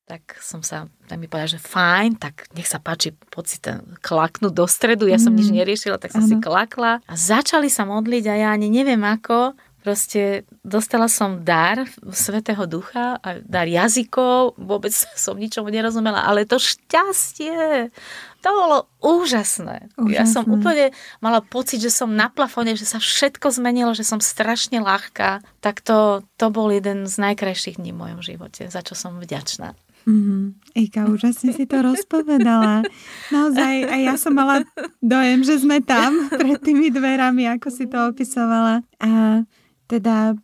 tak 0.04 0.36
som 0.44 0.60
sa, 0.60 0.84
tak 1.08 1.16
mi 1.16 1.32
povedal, 1.32 1.56
že 1.56 1.64
fajn, 1.64 2.20
tak 2.20 2.52
nech 2.52 2.68
sa 2.68 2.76
páči, 2.76 3.16
poď 3.32 3.44
si 3.48 3.58
ten 3.60 3.80
klaknúť 4.04 4.52
do 4.52 4.68
stredu, 4.68 5.08
ja 5.08 5.16
som 5.16 5.32
mm. 5.32 5.38
nič 5.40 5.48
neriešila, 5.48 5.96
tak 5.96 6.12
som 6.12 6.24
ano. 6.24 6.28
si 6.28 6.36
klakla 6.36 7.00
a 7.08 7.14
začali 7.16 7.72
sa 7.72 7.88
modliť 7.88 8.24
a 8.28 8.34
ja 8.36 8.48
ani 8.52 8.68
neviem 8.68 9.00
ako, 9.00 9.56
proste 9.84 10.48
dostala 10.64 11.12
som 11.12 11.44
dar 11.44 11.84
Svetého 12.12 12.64
Ducha 12.64 13.20
a 13.20 13.40
dar 13.44 13.68
jazykov, 13.68 14.56
vôbec 14.56 14.92
som 14.92 15.36
ničomu 15.36 15.68
nerozumela, 15.68 16.24
ale 16.24 16.48
to 16.48 16.56
šťastie, 16.56 17.92
to 18.40 18.48
bolo 18.48 18.88
úžasné. 19.00 19.88
úžasné. 19.96 20.16
Ja 20.16 20.24
som 20.24 20.44
úplne 20.48 20.92
mala 21.20 21.44
pocit, 21.44 21.80
že 21.80 21.92
som 21.92 22.12
na 22.12 22.28
plafone, 22.32 22.76
že 22.76 22.84
sa 22.84 23.00
všetko 23.00 23.52
zmenilo, 23.52 23.96
že 23.96 24.04
som 24.04 24.20
strašne 24.20 24.84
ľahká. 24.84 25.40
Tak 25.64 25.80
to, 25.80 26.24
to 26.36 26.52
bol 26.52 26.68
jeden 26.68 27.08
z 27.08 27.14
najkrajších 27.20 27.80
dní 27.80 27.96
v 27.96 28.00
mojom 28.04 28.20
živote, 28.20 28.68
za 28.68 28.80
čo 28.84 28.92
som 28.92 29.16
vďačná. 29.16 29.72
Mm, 30.04 30.60
Ika, 30.76 31.08
úžasne 31.08 31.56
si 31.56 31.64
to 31.64 31.80
rozpovedala. 31.80 32.84
Naozaj, 33.32 33.72
aj 33.88 34.00
ja 34.04 34.14
som 34.20 34.36
mala 34.36 34.60
dojem, 35.00 35.40
že 35.40 35.64
sme 35.64 35.80
tam, 35.80 36.28
pred 36.28 36.60
tými 36.60 36.92
dverami, 36.92 37.48
ako 37.56 37.68
si 37.72 37.88
to 37.88 38.12
opisovala. 38.12 38.84
A 39.00 39.42
teda 39.88 40.36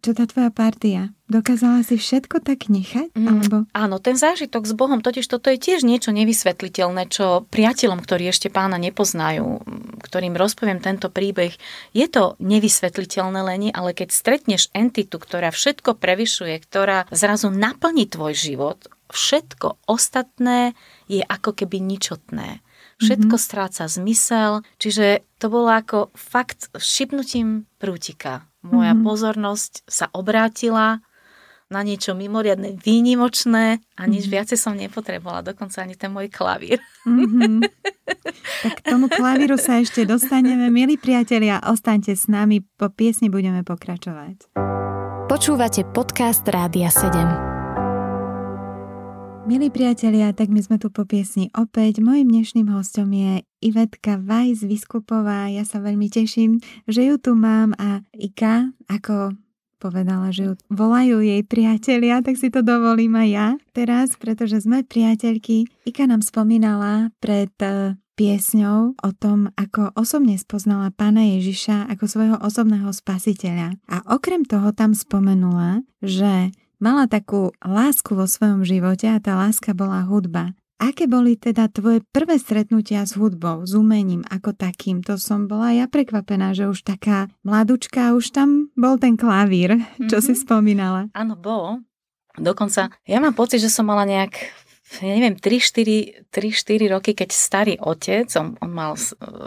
čo 0.00 0.16
tá 0.16 0.24
tvoja 0.24 0.48
partia? 0.48 1.12
Dokázala 1.30 1.86
si 1.86 1.94
všetko 1.94 2.42
tak 2.42 2.66
nechať? 2.66 3.14
Mm, 3.14 3.28
alebo... 3.28 3.56
Áno, 3.70 4.02
ten 4.02 4.18
zážitok 4.18 4.66
s 4.66 4.74
Bohom, 4.74 4.98
totiž 4.98 5.28
toto 5.30 5.46
je 5.52 5.62
tiež 5.62 5.86
niečo 5.86 6.10
nevysvetliteľné, 6.10 7.06
čo 7.06 7.46
priateľom, 7.52 8.02
ktorí 8.02 8.32
ešte 8.32 8.50
pána 8.50 8.80
nepoznajú, 8.82 9.62
ktorým 10.02 10.34
rozpoviem 10.34 10.82
tento 10.82 11.06
príbeh, 11.06 11.54
je 11.94 12.06
to 12.10 12.34
nevysvetliteľné 12.42 13.40
leni, 13.46 13.68
ale 13.70 13.94
keď 13.94 14.10
stretneš 14.10 14.72
entitu, 14.74 15.22
ktorá 15.22 15.54
všetko 15.54 15.94
prevyšuje, 15.94 16.58
ktorá 16.66 17.06
zrazu 17.14 17.54
naplní 17.54 18.10
tvoj 18.10 18.34
život, 18.34 18.90
všetko 19.14 19.86
ostatné 19.86 20.74
je 21.06 21.22
ako 21.22 21.54
keby 21.54 21.78
ničotné. 21.78 22.64
Všetko 23.00 23.38
mm-hmm. 23.38 23.48
stráca 23.48 23.84
zmysel, 23.88 24.60
čiže 24.76 25.24
to 25.40 25.46
bolo 25.48 25.72
ako 25.72 26.12
fakt 26.12 26.68
šipnutím 26.76 27.64
prútika 27.80 28.49
moja 28.64 28.92
mm-hmm. 28.92 29.06
pozornosť 29.06 29.72
sa 29.88 30.06
obrátila 30.12 31.00
na 31.70 31.86
niečo 31.86 32.18
mimoriadne, 32.18 32.74
výnimočné 32.82 33.78
a 33.94 34.02
nič 34.10 34.26
mm-hmm. 34.26 34.34
viacej 34.34 34.58
som 34.58 34.74
nepotrebovala, 34.74 35.54
dokonca 35.54 35.86
ani 35.86 35.94
ten 35.94 36.10
môj 36.10 36.26
klavír. 36.28 36.82
Mm-hmm. 37.06 37.58
Tak 38.60 38.84
k 38.84 38.92
tomu 38.92 39.08
klavíru 39.08 39.56
sa 39.56 39.80
ešte 39.80 40.04
dostaneme. 40.04 40.68
Milí 40.68 41.00
priatelia, 41.00 41.64
ostaňte 41.64 42.12
s 42.12 42.28
nami, 42.28 42.60
po 42.76 42.92
piesni 42.92 43.32
budeme 43.32 43.64
pokračovať. 43.64 44.52
Počúvate 45.30 45.88
podcast 45.88 46.44
Rádia 46.44 46.92
7. 46.92 47.59
Milí 49.50 49.66
priatelia, 49.66 50.30
tak 50.30 50.46
my 50.46 50.62
sme 50.62 50.78
tu 50.78 50.94
po 50.94 51.02
piesni 51.02 51.50
opäť. 51.58 51.98
Mojím 51.98 52.38
dnešným 52.38 52.70
hostom 52.70 53.10
je 53.10 53.42
Ivetka 53.58 54.22
Vajs 54.22 54.62
Vyskupová. 54.62 55.50
Ja 55.50 55.66
sa 55.66 55.82
veľmi 55.82 56.06
teším, 56.06 56.62
že 56.86 57.02
ju 57.02 57.18
tu 57.18 57.34
mám 57.34 57.74
a 57.74 58.06
Ika, 58.14 58.70
ako 58.86 59.34
povedala, 59.82 60.30
že 60.30 60.46
ju 60.46 60.52
volajú 60.70 61.18
jej 61.18 61.42
priatelia, 61.42 62.22
tak 62.22 62.38
si 62.38 62.46
to 62.46 62.62
dovolím 62.62 63.18
aj 63.18 63.28
ja 63.34 63.48
teraz, 63.74 64.14
pretože 64.14 64.62
sme 64.62 64.86
priateľky. 64.86 65.66
Ika 65.82 66.06
nám 66.06 66.22
spomínala 66.22 67.10
pred 67.18 67.50
eh, 67.58 67.98
piesňou 68.14 69.02
o 69.02 69.10
tom, 69.18 69.50
ako 69.58 69.98
osobne 69.98 70.38
spoznala 70.38 70.94
pána 70.94 71.26
Ježiša 71.26 71.90
ako 71.90 72.04
svojho 72.06 72.36
osobného 72.38 72.94
spasiteľa. 72.94 73.74
A 73.90 74.14
okrem 74.14 74.46
toho 74.46 74.70
tam 74.70 74.94
spomenula, 74.94 75.82
že 75.98 76.54
mala 76.80 77.06
takú 77.06 77.52
lásku 77.60 78.16
vo 78.16 78.24
svojom 78.24 78.64
živote 78.64 79.06
a 79.06 79.20
tá 79.22 79.36
láska 79.36 79.76
bola 79.76 80.02
hudba. 80.08 80.56
Aké 80.80 81.04
boli 81.04 81.36
teda 81.36 81.68
tvoje 81.68 82.00
prvé 82.08 82.40
stretnutia 82.40 83.04
s 83.04 83.12
hudbou, 83.12 83.68
s 83.68 83.76
umením 83.76 84.24
ako 84.32 84.56
takým? 84.56 85.04
To 85.04 85.20
som 85.20 85.44
bola 85.44 85.76
ja 85.76 85.84
prekvapená, 85.84 86.56
že 86.56 86.72
už 86.72 86.88
taká 86.88 87.28
mladučka, 87.44 88.16
už 88.16 88.32
tam 88.32 88.72
bol 88.72 88.96
ten 88.96 89.20
klavír, 89.20 89.76
čo 90.08 90.18
mm-hmm. 90.18 90.24
si 90.24 90.32
mhm. 90.32 90.40
spomínala. 90.40 91.00
Áno, 91.12 91.36
bol. 91.36 91.84
Dokonca 92.40 92.88
ja 93.04 93.18
mám 93.20 93.36
pocit, 93.36 93.60
že 93.60 93.68
som 93.68 93.84
mala 93.84 94.08
nejak 94.08 94.40
ja 94.98 95.14
neviem, 95.14 95.38
3-4 95.38 96.26
roky, 96.90 97.14
keď 97.14 97.30
starý 97.30 97.74
otec, 97.78 98.26
on, 98.34 98.58
on 98.58 98.70
mal 98.74 98.98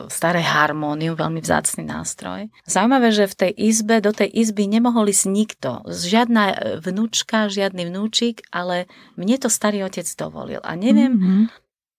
staré 0.08 0.40
harmónium, 0.40 1.20
veľmi 1.20 1.44
vzácný 1.44 1.84
nástroj. 1.84 2.48
Zaujímavé, 2.64 3.12
že 3.12 3.28
v 3.28 3.36
tej 3.36 3.52
izbe, 3.52 4.00
do 4.00 4.16
tej 4.16 4.32
izby 4.32 4.72
nemohol 4.72 5.12
ísť 5.12 5.26
nikto. 5.28 5.84
Žiadna 5.92 6.80
vnúčka, 6.80 7.52
žiadny 7.52 7.92
vnúčik, 7.92 8.48
ale 8.56 8.88
mne 9.20 9.36
to 9.36 9.52
starý 9.52 9.84
otec 9.84 10.08
dovolil. 10.16 10.64
A 10.64 10.80
neviem, 10.80 11.12
mm-hmm. 11.12 11.44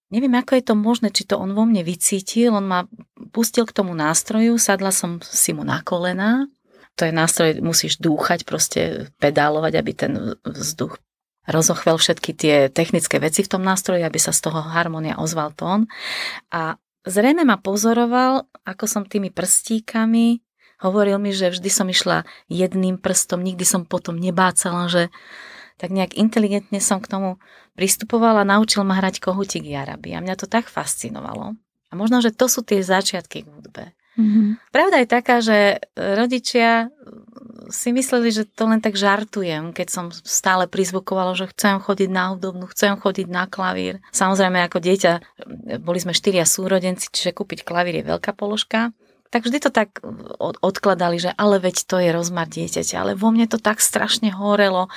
neviem, 0.09 0.33
ako 0.33 0.51
je 0.57 0.63
to 0.65 0.73
možné, 0.73 1.07
či 1.13 1.29
to 1.29 1.37
on 1.37 1.53
vo 1.53 1.69
mne 1.69 1.85
vycítil. 1.85 2.49
On 2.49 2.65
ma 2.65 2.89
pustil 3.29 3.69
k 3.69 3.77
tomu 3.77 3.93
nástroju, 3.93 4.57
sadla 4.57 4.89
som 4.89 5.21
si 5.21 5.53
mu 5.53 5.61
na 5.61 5.85
kolená 5.85 6.49
to 6.95 7.03
je 7.03 7.11
nástroj, 7.11 7.59
musíš 7.59 7.99
dúchať, 7.99 8.47
proste 8.47 9.11
pedálovať, 9.19 9.73
aby 9.75 9.91
ten 9.91 10.13
vzduch 10.47 10.95
rozochvel 11.45 11.97
všetky 11.97 12.31
tie 12.33 12.55
technické 12.69 13.21
veci 13.21 13.45
v 13.45 13.51
tom 13.57 13.61
nástroji, 13.61 14.01
aby 14.01 14.19
sa 14.21 14.33
z 14.33 14.49
toho 14.49 14.59
harmonia 14.61 15.17
ozval 15.17 15.53
tón. 15.53 15.89
A 16.49 16.77
zrejme 17.05 17.45
ma 17.45 17.61
pozoroval, 17.61 18.49
ako 18.65 18.85
som 18.89 19.03
tými 19.05 19.29
prstíkami 19.29 20.41
hovoril 20.83 21.17
mi, 21.21 21.31
že 21.31 21.53
vždy 21.53 21.69
som 21.71 21.87
išla 21.87 22.27
jedným 22.51 22.99
prstom, 22.99 23.39
nikdy 23.41 23.63
som 23.63 23.87
potom 23.87 24.19
nebácala, 24.19 24.91
že 24.91 25.07
tak 25.75 25.91
nejak 25.91 26.15
inteligentne 26.15 26.79
som 26.79 27.03
k 27.03 27.11
tomu 27.11 27.29
pristupovala 27.75 28.47
naučil 28.47 28.87
ma 28.87 28.95
hrať 28.95 29.19
kohutík 29.19 29.67
Jaraby. 29.67 30.15
A 30.15 30.23
mňa 30.23 30.35
to 30.39 30.47
tak 30.47 30.71
fascinovalo. 30.71 31.59
A 31.91 31.93
možno, 31.93 32.23
že 32.23 32.31
to 32.31 32.47
sú 32.47 32.63
tie 32.63 32.79
začiatky 32.79 33.43
k 33.43 33.51
hudbe. 33.51 33.83
Mm-hmm. 34.15 34.71
Pravda 34.71 35.03
je 35.03 35.07
taká, 35.07 35.35
že 35.43 35.83
rodičia 35.95 36.87
si 37.69 37.89
mysleli, 37.93 38.29
že 38.29 38.43
to 38.45 38.67
len 38.69 38.81
tak 38.81 38.97
žartujem, 38.97 39.71
keď 39.71 39.87
som 39.87 40.05
stále 40.11 40.65
prizvukovala, 40.65 41.37
že 41.37 41.49
chcem 41.51 41.81
chodiť 41.81 42.09
na 42.09 42.33
hudobnú, 42.33 42.69
chcem 42.69 42.97
chodiť 42.97 43.27
na 43.29 43.45
klavír. 43.45 44.01
Samozrejme, 44.11 44.65
ako 44.65 44.81
dieťa, 44.81 45.11
boli 45.81 45.99
sme 46.01 46.13
štyria 46.13 46.43
súrodenci, 46.43 47.09
čiže 47.13 47.35
kúpiť 47.35 47.65
klavír 47.65 48.01
je 48.01 48.09
veľká 48.09 48.33
položka. 48.33 48.91
Tak 49.33 49.45
vždy 49.45 49.57
to 49.57 49.71
tak 49.73 49.99
odkladali, 50.39 51.19
že 51.19 51.33
ale 51.35 51.59
veď 51.59 51.89
to 51.89 51.97
je 51.99 52.09
rozmar 52.13 52.47
dieťaťa. 52.47 52.95
Ale 52.95 53.11
vo 53.17 53.33
mne 53.33 53.49
to 53.49 53.59
tak 53.59 53.83
strašne 53.83 54.31
horelo, 54.31 54.87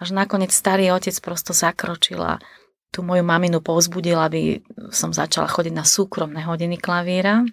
až 0.00 0.14
nakoniec 0.16 0.54
starý 0.54 0.90
otec 0.94 1.14
prosto 1.20 1.52
zakročila 1.52 2.40
tú 2.92 3.00
moju 3.00 3.24
maminu 3.24 3.64
povzbudil, 3.64 4.20
aby 4.20 4.60
som 4.92 5.16
začala 5.16 5.48
chodiť 5.48 5.72
na 5.72 5.84
súkromné 5.84 6.44
hodiny 6.44 6.76
klavíra 6.76 7.44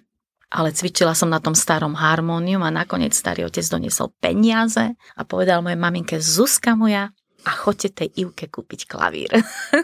ale 0.50 0.74
cvičila 0.74 1.14
som 1.14 1.30
na 1.30 1.38
tom 1.38 1.54
starom 1.54 1.94
harmónium 1.94 2.66
a 2.66 2.74
nakoniec 2.74 3.14
starý 3.14 3.46
otec 3.46 3.62
doniesol 3.70 4.10
peniaze 4.18 4.98
a 5.14 5.22
povedal 5.22 5.62
mojej 5.62 5.78
maminke 5.78 6.16
Zuzka 6.18 6.74
moja, 6.74 7.14
a 7.40 7.50
choďte 7.56 8.04
tej 8.04 8.08
Ivke 8.28 8.52
kúpiť 8.52 8.84
klavír. 8.84 9.32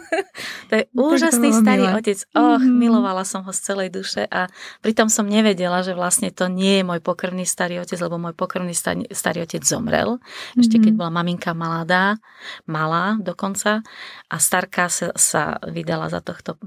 to 0.69 0.73
je 0.77 0.83
úžasný 0.93 1.49
to 1.49 1.57
starý 1.65 1.89
milé. 1.89 1.97
otec. 1.97 2.19
Och, 2.37 2.61
mm-hmm. 2.61 2.77
milovala 2.77 3.25
som 3.25 3.41
ho 3.41 3.49
z 3.49 3.61
celej 3.65 3.89
duše 3.89 4.29
a 4.29 4.45
pritom 4.85 5.09
som 5.09 5.25
nevedela, 5.25 5.81
že 5.81 5.97
vlastne 5.97 6.29
to 6.29 6.45
nie 6.45 6.81
je 6.81 6.83
môj 6.85 7.01
pokrvný 7.01 7.49
starý 7.49 7.81
otec, 7.81 7.97
lebo 7.97 8.21
môj 8.21 8.37
pokrvný 8.37 8.77
starý, 8.77 9.09
starý 9.09 9.41
otec 9.41 9.65
zomrel. 9.65 10.21
Mm-hmm. 10.21 10.61
Ešte 10.61 10.77
keď 10.77 10.91
mhm. 10.93 10.99
bola 11.01 11.11
maminka 11.11 11.51
mladá, 11.57 12.21
malá 12.69 13.17
dokonca 13.17 13.81
a 14.29 14.35
starka 14.37 14.85
sa, 14.93 15.09
sa 15.17 15.57
vydala 15.65 16.13
za 16.13 16.21
tohto 16.21 16.61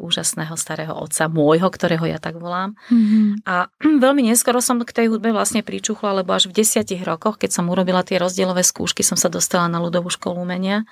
úžasného 0.00 0.56
starého 0.56 0.96
otca, 0.96 1.28
môjho, 1.28 1.68
ktorého 1.68 2.08
ja 2.08 2.16
tak 2.16 2.40
volám. 2.40 2.72
Mm-hmm. 2.88 3.44
A 3.44 3.68
veľmi 4.04 4.24
neskoro 4.24 4.64
som 4.64 4.80
k 4.80 5.04
tej 5.04 5.06
hudbe 5.12 5.36
vlastne 5.36 5.60
pričuchla, 5.60 6.24
lebo 6.24 6.32
až 6.32 6.48
v 6.48 6.64
desiatich 6.64 7.04
rokoch, 7.04 7.36
keď 7.36 7.60
som 7.60 7.68
urobila 7.68 8.00
tie 8.00 8.16
rozdielové 8.16 8.64
skúšky, 8.64 9.04
som 9.04 9.20
sa 9.20 9.28
dostala 9.28 9.68
na 9.68 9.76
ľudovú 9.76 10.08
školu 10.08 10.29
školu 10.30 10.46
umenia 10.46 10.86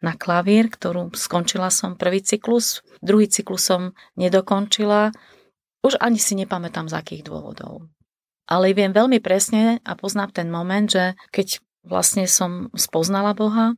na 0.00 0.16
klavír, 0.16 0.72
ktorú 0.72 1.12
skončila 1.12 1.68
som 1.68 1.92
prvý 1.92 2.24
cyklus, 2.24 2.80
druhý 3.04 3.28
cyklus 3.28 3.68
som 3.68 3.92
nedokončila. 4.16 5.12
Už 5.84 6.00
ani 6.00 6.16
si 6.16 6.32
nepamätám 6.40 6.88
z 6.88 6.96
akých 6.96 7.28
dôvodov. 7.28 7.84
Ale 8.48 8.72
viem 8.72 8.96
veľmi 8.96 9.20
presne 9.20 9.84
a 9.84 9.92
poznám 9.92 10.32
ten 10.32 10.48
moment, 10.48 10.88
že 10.88 11.12
keď 11.28 11.60
vlastne 11.84 12.24
som 12.24 12.72
spoznala 12.72 13.36
Boha, 13.36 13.76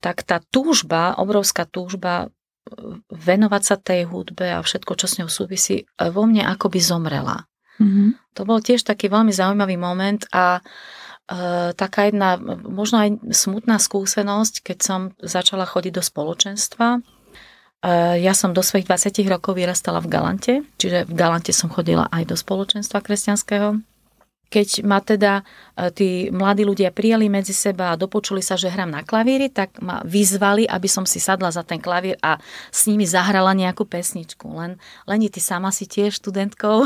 tak 0.00 0.24
tá 0.24 0.40
túžba, 0.40 1.12
obrovská 1.20 1.68
túžba 1.68 2.32
venovať 3.12 3.62
sa 3.62 3.76
tej 3.76 4.08
hudbe 4.08 4.56
a 4.56 4.64
všetko, 4.64 4.96
čo 4.96 5.04
s 5.04 5.20
ňou 5.20 5.28
súvisí, 5.28 5.84
vo 6.00 6.24
mne 6.24 6.48
akoby 6.48 6.80
zomrela. 6.80 7.44
Mm-hmm. 7.76 8.08
To 8.40 8.42
bol 8.48 8.64
tiež 8.64 8.88
taký 8.88 9.12
veľmi 9.12 9.34
zaujímavý 9.34 9.76
moment 9.76 10.22
a 10.32 10.56
e, 10.56 10.60
taká 11.76 12.10
jedna 12.10 12.36
možno 12.66 13.02
aj 13.02 13.10
smutná 13.32 13.80
skúsenosť, 13.80 14.54
keď 14.62 14.78
som 14.82 15.00
začala 15.20 15.64
chodiť 15.64 15.92
do 15.96 16.02
spoločenstva. 16.04 16.98
E, 16.98 17.00
ja 18.20 18.34
som 18.36 18.52
do 18.52 18.60
svojich 18.60 18.88
20 18.88 19.22
rokov 19.30 19.56
vyrastala 19.56 20.02
v 20.02 20.10
Galante, 20.10 20.54
čiže 20.76 21.08
v 21.08 21.14
Galante 21.14 21.54
som 21.54 21.72
chodila 21.72 22.10
aj 22.12 22.32
do 22.32 22.36
spoločenstva 22.36 23.00
kresťanského 23.00 23.91
keď 24.52 24.84
ma 24.84 25.00
teda 25.00 25.40
e, 25.72 25.88
tí 25.96 26.08
mladí 26.28 26.68
ľudia 26.68 26.92
prijali 26.92 27.32
medzi 27.32 27.56
seba 27.56 27.96
a 27.96 27.98
dopočuli 27.98 28.44
sa, 28.44 28.60
že 28.60 28.68
hrám 28.68 28.92
na 28.92 29.00
klavíri, 29.00 29.48
tak 29.48 29.80
ma 29.80 30.04
vyzvali, 30.04 30.68
aby 30.68 30.88
som 30.92 31.08
si 31.08 31.16
sadla 31.16 31.48
za 31.48 31.64
ten 31.64 31.80
klavír 31.80 32.20
a 32.20 32.36
s 32.68 32.84
nimi 32.84 33.08
zahrala 33.08 33.56
nejakú 33.56 33.88
pesničku. 33.88 34.44
Len, 34.52 34.76
Leni, 35.08 35.32
ty 35.32 35.40
sama 35.40 35.72
si 35.72 35.88
tiež 35.88 36.20
študentkou 36.20 36.84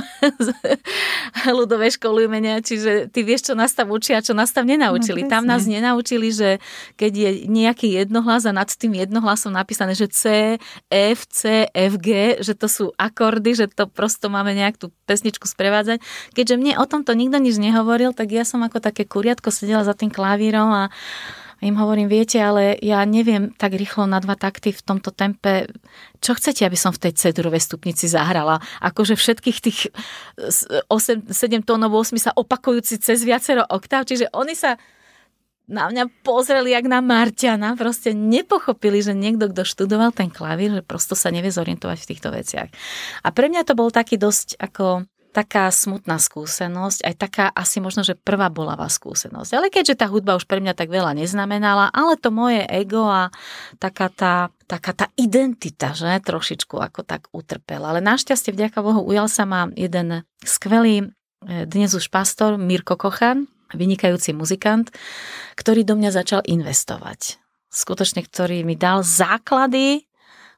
ľudovej 1.59 1.99
školy 1.99 2.31
umenia, 2.31 2.63
čiže 2.63 3.11
ty 3.11 3.27
vieš, 3.27 3.51
čo 3.51 3.55
nás 3.59 3.75
tam 3.75 3.91
učia 3.91 4.23
čo 4.23 4.37
nás 4.37 4.53
tam 4.53 4.69
nenaučili. 4.69 5.25
No, 5.25 5.31
tam 5.33 5.49
nás 5.49 5.65
nenaučili, 5.65 6.35
že 6.35 6.59
keď 7.01 7.13
je 7.15 7.31
nejaký 7.49 7.95
jednohlas 7.95 8.45
a 8.45 8.53
nad 8.53 8.69
tým 8.69 8.99
jednohlasom 8.99 9.55
napísané, 9.55 9.97
že 9.97 10.11
C, 10.11 10.23
F, 10.91 11.27
C, 11.31 11.71
F, 11.71 11.95
G, 11.97 12.39
že 12.43 12.53
to 12.59 12.67
sú 12.67 12.85
akordy, 13.01 13.57
že 13.57 13.67
to 13.73 13.89
prosto 13.89 14.29
máme 14.29 14.53
nejak 14.53 14.77
tú 14.77 14.93
pesničku 15.09 15.47
sprevádzať. 15.49 16.03
Keďže 16.35 16.55
mne 16.61 16.73
o 16.83 16.85
tomto 16.85 17.15
nikto 17.17 17.39
nič 17.41 17.56
nič 17.57 17.73
nehovoril, 17.73 18.13
tak 18.13 18.29
ja 18.29 18.45
som 18.45 18.61
ako 18.61 18.85
také 18.85 19.09
kuriatko 19.09 19.49
sedela 19.49 19.81
za 19.81 19.97
tým 19.97 20.13
klavírom 20.13 20.69
a 20.69 20.93
im 21.65 21.73
hovorím, 21.81 22.05
viete, 22.13 22.37
ale 22.37 22.77
ja 22.85 23.01
neviem 23.09 23.49
tak 23.57 23.73
rýchlo 23.73 24.05
na 24.05 24.21
dva 24.21 24.37
takty 24.37 24.77
v 24.77 24.85
tomto 24.85 25.09
tempe. 25.09 25.73
Čo 26.21 26.37
chcete, 26.37 26.69
aby 26.69 26.77
som 26.77 26.93
v 26.93 27.09
tej 27.09 27.17
cedurovej 27.17 27.65
stupnici 27.65 28.13
zahrala? 28.13 28.61
Akože 28.85 29.17
všetkých 29.17 29.59
tých 29.65 29.89
8, 30.37 31.33
7 31.33 31.65
tónov 31.65 31.97
8 31.97 32.21
sa 32.21 32.37
opakujúci 32.37 33.01
cez 33.01 33.25
viacero 33.25 33.65
oktáv, 33.65 34.05
čiže 34.05 34.29
oni 34.37 34.53
sa 34.53 34.77
na 35.65 35.89
mňa 35.89 36.13
pozreli 36.23 36.77
jak 36.77 36.85
na 36.87 37.01
Marťana, 37.01 37.73
proste 37.75 38.13
nepochopili, 38.13 39.01
že 39.01 39.17
niekto, 39.17 39.49
kto 39.49 39.65
študoval 39.65 40.13
ten 40.13 40.29
klavír, 40.29 40.77
že 40.77 40.85
prosto 40.85 41.17
sa 41.17 41.33
nevie 41.33 41.49
zorientovať 41.49 42.05
v 42.05 42.09
týchto 42.13 42.29
veciach. 42.37 42.69
A 43.25 43.29
pre 43.33 43.49
mňa 43.49 43.65
to 43.65 43.73
bol 43.73 43.89
taký 43.89 44.21
dosť 44.21 44.61
ako 44.61 45.09
taká 45.37 45.69
smutná 45.69 46.17
skúsenosť, 46.17 47.05
aj 47.05 47.15
taká 47.21 47.45
asi 47.53 47.85
možno, 47.85 48.01
že 48.01 48.17
prvá 48.17 48.49
bolavá 48.49 48.89
skúsenosť. 48.89 49.53
Ale 49.53 49.69
keďže 49.69 50.01
tá 50.01 50.09
hudba 50.09 50.41
už 50.41 50.49
pre 50.49 50.65
mňa 50.65 50.73
tak 50.73 50.89
veľa 50.89 51.13
neznamenala, 51.13 51.93
ale 51.93 52.17
to 52.17 52.33
moje 52.33 52.65
ego 52.65 53.05
a 53.05 53.29
taká 53.77 54.09
tá, 54.09 54.49
taká 54.65 54.97
tá 54.97 55.13
identita, 55.21 55.93
že 55.93 56.09
trošičku 56.25 56.81
ako 56.81 57.05
tak 57.05 57.29
utrpela. 57.37 57.93
Ale 57.93 58.01
našťastie, 58.01 58.57
vďaka 58.57 58.81
Bohu, 58.81 59.05
ujal 59.05 59.29
sa 59.29 59.45
ma 59.45 59.69
jeden 59.77 60.25
skvelý 60.41 61.13
e, 61.45 61.69
dnes 61.69 61.93
už 61.93 62.09
pastor 62.09 62.57
Mirko 62.57 62.97
Kochan, 62.97 63.45
vynikajúci 63.77 64.33
muzikant, 64.33 64.89
ktorý 65.53 65.85
do 65.85 66.01
mňa 66.01 66.17
začal 66.17 66.41
investovať. 66.49 67.37
Skutočne, 67.69 68.25
ktorý 68.25 68.65
mi 68.65 68.73
dal 68.73 69.05
základy 69.05 70.06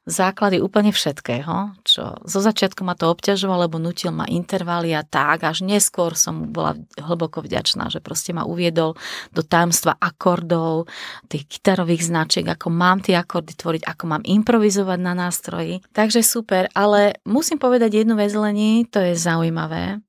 základy 0.09 0.57
úplne 0.57 0.89
všetkého, 0.89 1.77
čo 1.85 2.17
zo 2.25 2.39
začiatku 2.41 2.81
ma 2.81 2.97
to 2.97 3.13
obťažovalo, 3.13 3.69
lebo 3.69 3.77
nutil 3.77 4.09
ma 4.09 4.25
intervaly 4.25 4.97
a 4.97 5.05
tak, 5.05 5.45
až 5.45 5.61
neskôr 5.61 6.17
som 6.17 6.49
bola 6.49 6.75
hlboko 6.97 7.45
vďačná, 7.45 7.87
že 7.93 8.01
proste 8.01 8.33
ma 8.33 8.43
uviedol 8.43 8.97
do 9.29 9.41
tajomstva 9.45 9.95
akordov, 10.01 10.89
tých 11.29 11.45
gitarových 11.45 12.09
značiek, 12.09 12.45
ako 12.49 12.73
mám 12.73 13.05
tie 13.05 13.15
akordy 13.15 13.53
tvoriť, 13.53 13.85
ako 13.85 14.03
mám 14.09 14.23
improvizovať 14.25 14.99
na 14.99 15.13
nástroji. 15.13 15.85
Takže 15.93 16.25
super, 16.25 16.67
ale 16.73 17.21
musím 17.23 17.61
povedať 17.61 18.01
jednu 18.01 18.17
vec, 18.17 18.33
Leni, 18.33 18.89
to 18.89 18.99
je 18.99 19.13
zaujímavé, 19.13 20.01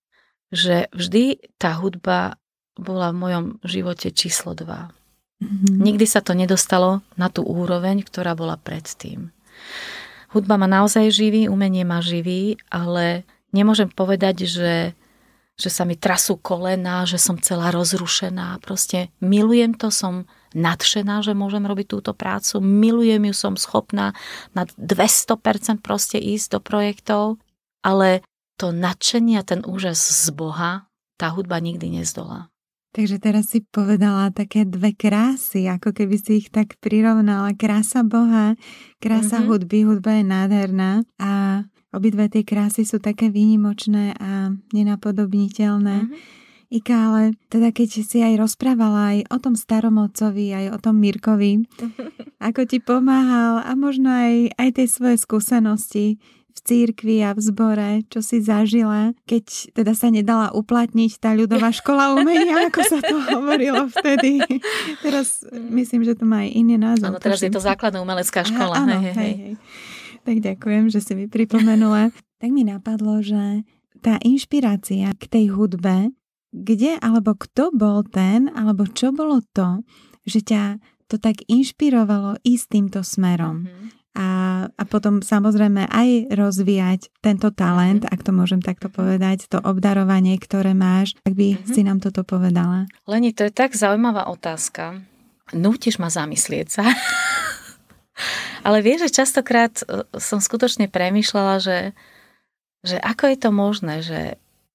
že 0.51 0.89
vždy 0.97 1.55
tá 1.61 1.77
hudba 1.77 2.41
bola 2.81 3.13
v 3.13 3.21
mojom 3.21 3.45
živote 3.63 4.09
číslo 4.11 4.57
2. 4.57 4.65
Mm-hmm. 5.41 5.77
Nikdy 5.81 6.07
sa 6.09 6.21
to 6.21 6.37
nedostalo 6.37 7.01
na 7.17 7.33
tú 7.33 7.45
úroveň, 7.45 8.05
ktorá 8.05 8.37
bola 8.37 8.61
predtým. 8.61 9.33
Hudba 10.31 10.55
ma 10.55 10.71
naozaj 10.71 11.11
živí, 11.11 11.51
umenie 11.51 11.83
ma 11.83 11.99
živí, 11.99 12.55
ale 12.71 13.27
nemôžem 13.51 13.91
povedať, 13.91 14.47
že, 14.47 14.95
že 15.59 15.69
sa 15.69 15.83
mi 15.83 15.99
trasú 15.99 16.39
kolena, 16.39 17.03
že 17.03 17.19
som 17.19 17.35
celá 17.35 17.75
rozrušená. 17.75 18.63
Proste 18.63 19.11
milujem 19.19 19.75
to, 19.75 19.91
som 19.91 20.31
nadšená, 20.55 21.27
že 21.27 21.35
môžem 21.35 21.67
robiť 21.67 21.87
túto 21.91 22.13
prácu. 22.15 22.63
Milujem 22.63 23.27
ju, 23.31 23.35
som 23.35 23.55
schopná 23.59 24.15
na 24.55 24.71
200% 24.79 25.83
proste 25.83 26.19
ísť 26.23 26.59
do 26.59 26.61
projektov, 26.63 27.43
ale 27.83 28.23
to 28.55 28.71
nadšenie 28.71 29.41
a 29.41 29.47
ten 29.47 29.67
úžas 29.67 29.99
z 29.99 30.31
Boha 30.31 30.91
tá 31.19 31.29
hudba 31.33 31.61
nikdy 31.61 32.01
nezdolá. 32.01 32.49
Takže 32.91 33.23
teraz 33.23 33.55
si 33.55 33.63
povedala 33.63 34.35
také 34.35 34.67
dve 34.67 34.91
krásy, 34.91 35.71
ako 35.71 35.95
keby 35.95 36.17
si 36.19 36.43
ich 36.43 36.51
tak 36.51 36.75
prirovnala. 36.83 37.55
Krása 37.55 38.03
Boha, 38.03 38.59
krása 38.99 39.39
mm-hmm. 39.39 39.47
hudby, 39.47 39.79
hudba 39.87 40.19
je 40.19 40.25
nádherná 40.27 40.93
a 41.23 41.63
obidve 41.95 42.27
tie 42.27 42.43
krásy 42.43 42.83
sú 42.83 42.99
také 42.99 43.31
výnimočné 43.31 44.19
a 44.19 44.51
nenapodobniteľné. 44.75 45.97
Mm-hmm. 46.03 46.39
Ika, 46.71 46.95
ale 46.95 47.35
teda 47.51 47.75
keď 47.75 47.89
si 48.07 48.19
aj 48.23 48.39
rozprávala 48.39 49.19
aj 49.19 49.19
o 49.35 49.39
tom 49.43 49.55
starom 49.59 49.99
otcovi, 49.99 50.55
aj 50.55 50.67
o 50.75 50.79
tom 50.79 51.03
Mirkovi, 51.03 51.67
ako 52.51 52.63
ti 52.67 52.83
pomáhal 52.83 53.67
a 53.67 53.71
možno 53.79 54.11
aj, 54.11 54.55
aj 54.55 54.69
tie 54.79 54.87
svoje 54.87 55.19
skúsenosti, 55.19 56.19
v 56.51 56.59
církvi 56.61 57.23
a 57.23 57.33
v 57.33 57.41
zbore, 57.41 57.91
čo 58.11 58.21
si 58.21 58.43
zažila, 58.43 59.15
keď 59.25 59.75
teda 59.75 59.93
sa 59.95 60.11
nedala 60.11 60.51
uplatniť 60.51 61.23
tá 61.23 61.33
ľudová 61.33 61.71
škola 61.81 62.19
umenia, 62.19 62.69
ako 62.69 62.81
sa 62.83 62.99
to 62.99 63.17
hovorilo 63.17 63.87
vtedy. 63.89 64.43
teraz 65.07 65.47
myslím, 65.51 66.03
že 66.03 66.19
to 66.19 66.27
má 66.27 66.45
aj 66.45 66.51
iný 66.51 66.77
názov. 66.77 67.17
Áno, 67.17 67.23
teraz 67.23 67.41
je 67.41 67.49
to 67.49 67.63
základná 67.63 68.03
umelecká 68.03 68.43
škola. 68.43 68.75
Aha, 68.75 68.85
áno, 68.85 68.97
hej, 69.07 69.15
hej, 69.15 69.35
hej. 69.39 69.55
Tak 70.21 70.37
ďakujem, 70.45 70.85
že 70.93 71.01
si 71.01 71.13
mi 71.17 71.27
pripomenula. 71.31 72.13
tak 72.41 72.51
mi 72.53 72.67
napadlo, 72.67 73.25
že 73.25 73.65
tá 74.05 74.21
inšpirácia 74.21 75.13
k 75.17 75.25
tej 75.29 75.57
hudbe, 75.57 76.13
kde 76.51 76.99
alebo 77.01 77.39
kto 77.39 77.71
bol 77.71 78.03
ten, 78.05 78.51
alebo 78.53 78.85
čo 78.91 79.15
bolo 79.15 79.41
to, 79.55 79.81
že 80.27 80.45
ťa 80.45 80.65
to 81.11 81.19
tak 81.19 81.43
inšpirovalo 81.51 82.39
ísť 82.45 82.67
týmto 82.71 83.01
smerom. 83.03 83.67
Mm-hmm 83.67 84.00
a, 84.11 84.67
a 84.67 84.83
potom 84.91 85.23
samozrejme 85.23 85.87
aj 85.87 86.35
rozvíjať 86.35 87.15
tento 87.23 87.55
talent, 87.55 88.03
mm-hmm. 88.03 88.15
ak 88.15 88.21
to 88.27 88.33
môžem 88.35 88.59
takto 88.59 88.91
povedať, 88.91 89.47
to 89.47 89.63
obdarovanie, 89.63 90.35
ktoré 90.35 90.75
máš, 90.75 91.15
ak 91.23 91.35
by 91.39 91.47
mm-hmm. 91.55 91.71
si 91.71 91.81
nám 91.87 92.03
toto 92.03 92.27
povedala. 92.27 92.91
Leni, 93.07 93.31
to 93.31 93.47
je 93.47 93.55
tak 93.55 93.79
zaujímavá 93.79 94.27
otázka. 94.27 94.99
Nútiš 95.55 96.03
ma 96.03 96.11
zamyslieť 96.11 96.67
sa. 96.67 96.85
Ale 98.67 98.83
vieš, 98.83 99.09
že 99.09 99.23
častokrát 99.23 99.73
e, 99.87 100.05
som 100.19 100.43
skutočne 100.43 100.91
premyšľala, 100.91 101.63
že, 101.63 101.79
že 102.83 102.99
ako 102.99 103.25
je 103.31 103.39
to 103.39 103.51
možné, 103.55 103.97
že 104.03 104.21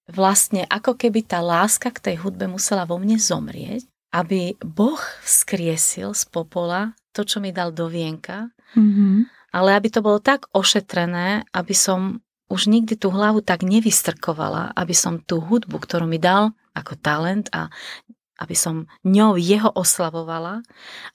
vlastne 0.10 0.64
ako 0.72 0.96
keby 0.96 1.28
tá 1.28 1.44
láska 1.44 1.92
k 1.92 2.12
tej 2.12 2.16
hudbe 2.24 2.48
musela 2.48 2.88
vo 2.88 2.96
mne 2.96 3.20
zomrieť, 3.20 3.84
aby 4.16 4.56
Boh 4.64 5.02
skriesil 5.28 6.16
z 6.16 6.24
popola 6.32 6.96
to, 7.12 7.28
čo 7.28 7.44
mi 7.44 7.52
dal 7.52 7.76
do 7.76 7.92
vienka 7.92 8.55
Mm-hmm. 8.76 9.16
Ale 9.56 9.70
aby 9.80 9.88
to 9.88 10.04
bolo 10.04 10.20
tak 10.20 10.52
ošetrené, 10.52 11.48
aby 11.56 11.72
som 11.72 12.20
už 12.52 12.70
nikdy 12.70 13.00
tú 13.00 13.10
hlavu 13.10 13.42
tak 13.42 13.66
nevystrkovala, 13.66 14.76
aby 14.78 14.94
som 14.94 15.18
tú 15.18 15.42
hudbu, 15.42 15.82
ktorú 15.82 16.06
mi 16.06 16.22
dal 16.22 16.54
ako 16.78 16.94
talent 17.00 17.50
a 17.56 17.72
aby 18.36 18.52
som 18.52 18.84
ňou 19.08 19.40
jeho 19.40 19.72
oslavovala 19.72 20.60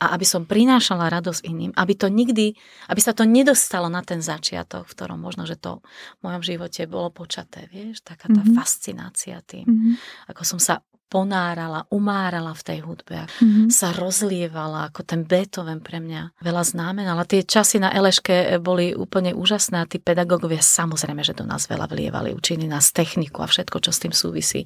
a 0.00 0.04
aby 0.16 0.24
som 0.24 0.48
prinášala 0.48 1.12
radosť 1.12 1.44
iným, 1.44 1.72
aby 1.76 1.92
to 1.92 2.08
nikdy, 2.08 2.56
aby 2.88 3.00
sa 3.00 3.12
to 3.12 3.28
nedostalo 3.28 3.92
na 3.92 4.00
ten 4.00 4.24
začiatok, 4.24 4.88
v 4.88 4.94
ktorom 4.96 5.20
možno, 5.20 5.44
že 5.44 5.60
to 5.60 5.84
v 6.20 6.20
mojom 6.24 6.40
živote 6.40 6.88
bolo 6.88 7.12
počaté, 7.12 7.68
vieš, 7.68 8.00
taká 8.00 8.32
tá 8.32 8.40
mm-hmm. 8.40 8.56
fascinácia 8.56 9.36
tým, 9.44 9.68
mm-hmm. 9.68 9.94
ako 10.32 10.42
som 10.48 10.56
sa 10.56 10.80
ponárala, 11.10 11.90
umárala 11.90 12.54
v 12.54 12.62
tej 12.62 12.78
hudbe, 12.86 13.26
mm-hmm. 13.26 13.66
sa 13.66 13.90
rozlievala, 13.90 14.94
ako 14.94 15.02
ten 15.02 15.26
Beethoven 15.26 15.82
pre 15.82 15.98
mňa 15.98 16.38
veľa 16.38 16.62
znamenala. 16.62 17.26
Tie 17.26 17.42
časy 17.42 17.82
na 17.82 17.90
Eleške 17.90 18.62
boli 18.62 18.94
úplne 18.94 19.34
úžasné 19.34 19.82
a 19.82 19.90
tí 19.90 19.98
pedagógovia 19.98 20.62
samozrejme, 20.62 21.26
že 21.26 21.34
do 21.34 21.42
nás 21.42 21.66
veľa 21.66 21.90
vlievali, 21.90 22.30
učili 22.30 22.70
nás 22.70 22.94
techniku 22.94 23.42
a 23.42 23.50
všetko, 23.50 23.82
čo 23.82 23.90
s 23.90 23.98
tým 24.06 24.14
súvisí. 24.14 24.62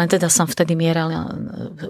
Len 0.00 0.08
teda 0.08 0.32
som 0.32 0.48
vtedy 0.48 0.72
mierala, 0.72 1.28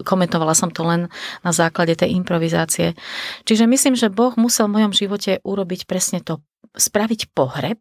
komentovala 0.02 0.58
som 0.58 0.74
to 0.74 0.82
len 0.82 1.06
na 1.46 1.54
základe 1.54 1.94
tej 1.94 2.10
improvizácie. 2.18 2.98
Čiže 3.46 3.70
myslím, 3.70 3.94
že 3.94 4.10
Boh 4.10 4.34
musel 4.34 4.66
v 4.66 4.82
mojom 4.82 4.92
živote 4.92 5.38
urobiť 5.46 5.86
presne 5.86 6.18
to, 6.18 6.42
spraviť 6.74 7.30
pohreb 7.30 7.78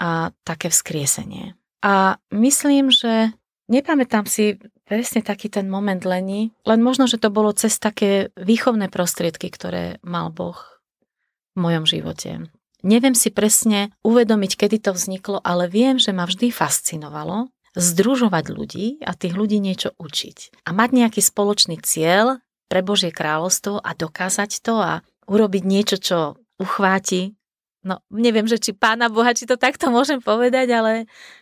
a 0.00 0.32
také 0.48 0.72
vzkriesenie. 0.72 1.52
A 1.84 2.16
myslím, 2.32 2.88
že 2.88 3.36
Nepamätám 3.70 4.26
si 4.26 4.58
presne 4.82 5.22
taký 5.22 5.46
ten 5.46 5.70
moment 5.70 6.02
lení, 6.02 6.50
len 6.66 6.82
možno, 6.82 7.06
že 7.06 7.22
to 7.22 7.30
bolo 7.30 7.54
cez 7.54 7.78
také 7.78 8.34
výchovné 8.34 8.90
prostriedky, 8.90 9.46
ktoré 9.46 10.02
mal 10.02 10.34
Boh 10.34 10.58
v 11.54 11.58
mojom 11.62 11.86
živote. 11.86 12.50
Neviem 12.82 13.14
si 13.14 13.30
presne 13.30 13.94
uvedomiť, 14.02 14.52
kedy 14.58 14.76
to 14.82 14.90
vzniklo, 14.90 15.38
ale 15.46 15.70
viem, 15.70 16.02
že 16.02 16.10
ma 16.10 16.26
vždy 16.26 16.50
fascinovalo 16.50 17.46
združovať 17.78 18.44
ľudí 18.50 18.86
a 19.06 19.14
tých 19.14 19.38
ľudí 19.38 19.62
niečo 19.62 19.94
učiť. 19.94 20.66
A 20.66 20.74
mať 20.74 20.90
nejaký 20.90 21.22
spoločný 21.22 21.78
cieľ 21.78 22.42
pre 22.66 22.82
Božie 22.82 23.14
kráľovstvo 23.14 23.78
a 23.78 23.90
dokázať 23.94 24.50
to 24.62 24.74
a 24.82 24.92
urobiť 25.30 25.62
niečo, 25.62 25.96
čo 26.02 26.18
uchváti 26.58 27.38
No, 27.80 28.04
neviem, 28.12 28.44
že 28.44 28.60
či 28.60 28.76
pána 28.76 29.08
Boha, 29.08 29.32
či 29.32 29.48
to 29.48 29.56
takto 29.56 29.88
môžem 29.88 30.20
povedať, 30.20 30.68
ale 30.68 30.92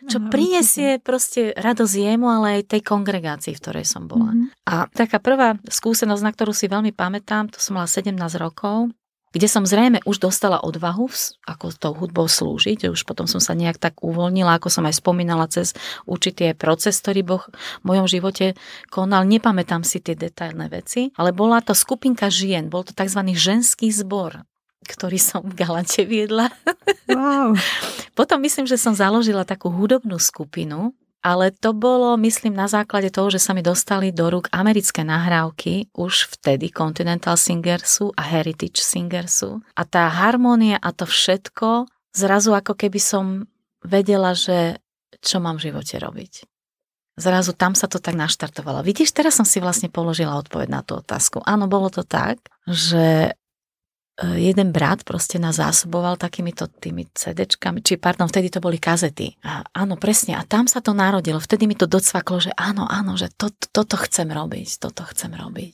čo 0.07 0.23
no, 0.23 0.31
prinesie 0.31 0.95
proste 1.03 1.51
radosť 1.51 1.93
jemu, 1.99 2.31
ale 2.31 2.47
aj 2.63 2.79
tej 2.79 2.81
kongregácii, 2.87 3.59
v 3.59 3.59
ktorej 3.59 3.83
som 3.83 4.07
bola. 4.07 4.31
Mm-hmm. 4.31 4.47
A 4.71 4.87
taká 4.87 5.19
prvá 5.19 5.59
skúsenosť, 5.67 6.23
na 6.23 6.31
ktorú 6.31 6.55
si 6.55 6.71
veľmi 6.71 6.95
pamätám, 6.95 7.51
to 7.51 7.59
som 7.59 7.75
mala 7.75 7.91
17 7.91 8.15
rokov, 8.39 8.87
kde 9.29 9.45
som 9.45 9.61
zrejme 9.67 10.01
už 10.09 10.17
dostala 10.17 10.57
odvahu, 10.63 11.05
ako 11.45 11.65
tou 11.77 11.93
hudbou 11.93 12.25
slúžiť, 12.25 12.89
už 12.89 13.05
potom 13.05 13.29
som 13.29 13.37
sa 13.37 13.53
nejak 13.53 13.77
tak 13.77 14.01
uvoľnila, 14.01 14.57
ako 14.57 14.73
som 14.73 14.87
aj 14.89 14.97
spomínala 14.97 15.45
cez 15.51 15.77
určitý 16.09 16.57
proces, 16.57 16.97
ktorý 16.97 17.21
Boh 17.21 17.43
v 17.83 17.85
mojom 17.85 18.09
živote 18.09 18.57
konal. 18.89 19.29
Nepamätám 19.29 19.85
si 19.85 20.01
tie 20.01 20.17
detailné 20.17 20.71
veci, 20.73 21.13
ale 21.13 21.29
bola 21.29 21.61
to 21.61 21.77
skupinka 21.77 22.31
žien, 22.33 22.73
bol 22.73 22.81
to 22.81 22.95
tzv. 22.95 23.21
ženský 23.37 23.93
zbor 23.93 24.49
ktorý 24.89 25.21
som 25.21 25.45
v 25.45 25.53
Galante 25.53 26.03
viedla. 26.03 26.49
Wow. 27.09 27.57
Potom 28.13 28.37
myslím, 28.45 28.69
že 28.69 28.77
som 28.77 28.93
založila 28.93 29.41
takú 29.41 29.73
hudobnú 29.73 30.21
skupinu, 30.21 30.93
ale 31.19 31.51
to 31.51 31.75
bolo, 31.75 32.15
myslím, 32.15 32.55
na 32.55 32.69
základe 32.69 33.11
toho, 33.11 33.27
že 33.27 33.43
sa 33.43 33.51
mi 33.51 33.59
dostali 33.59 34.15
do 34.15 34.31
rúk 34.31 34.47
americké 34.55 35.03
nahrávky, 35.03 35.91
už 35.91 36.31
vtedy 36.37 36.71
Continental 36.71 37.35
Singersu 37.35 38.15
a 38.15 38.23
Heritage 38.23 38.79
Singersu. 38.79 39.59
A 39.75 39.83
tá 39.83 40.07
harmónia 40.07 40.79
a 40.79 40.95
to 40.95 41.03
všetko, 41.03 41.91
zrazu 42.15 42.55
ako 42.55 42.77
keby 42.77 43.01
som 43.01 43.49
vedela, 43.83 44.31
že 44.31 44.79
čo 45.19 45.43
mám 45.43 45.59
v 45.59 45.71
živote 45.71 45.99
robiť. 45.99 46.47
Zrazu 47.19 47.51
tam 47.51 47.75
sa 47.75 47.91
to 47.91 47.99
tak 47.99 48.15
naštartovalo. 48.15 48.79
Vidíš, 48.79 49.11
teraz 49.11 49.35
som 49.35 49.43
si 49.43 49.59
vlastne 49.59 49.91
položila 49.91 50.39
odpoveď 50.39 50.71
na 50.71 50.81
tú 50.87 50.95
otázku. 50.95 51.43
Áno, 51.43 51.67
bolo 51.67 51.91
to 51.91 52.07
tak, 52.07 52.39
že 52.63 53.35
jeden 54.19 54.75
brat 54.75 55.07
proste 55.07 55.39
nás 55.39 55.55
zásoboval 55.55 56.19
takýmito 56.19 56.67
tými 56.67 57.07
CDčkami, 57.07 57.79
či 57.79 57.95
pardon, 57.95 58.27
vtedy 58.27 58.51
to 58.51 58.59
boli 58.59 58.75
kazety. 58.75 59.39
A 59.47 59.63
áno, 59.71 59.95
presne, 59.95 60.35
a 60.35 60.43
tam 60.43 60.67
sa 60.67 60.83
to 60.83 60.91
narodilo. 60.91 61.39
Vtedy 61.39 61.71
mi 61.71 61.75
to 61.79 61.87
docvaklo, 61.87 62.43
že 62.43 62.51
áno, 62.59 62.83
áno, 62.83 63.15
že 63.15 63.31
to, 63.31 63.47
toto 63.71 63.95
chcem 63.95 64.27
robiť, 64.27 64.83
toto 64.83 65.07
chcem 65.07 65.31
robiť. 65.31 65.71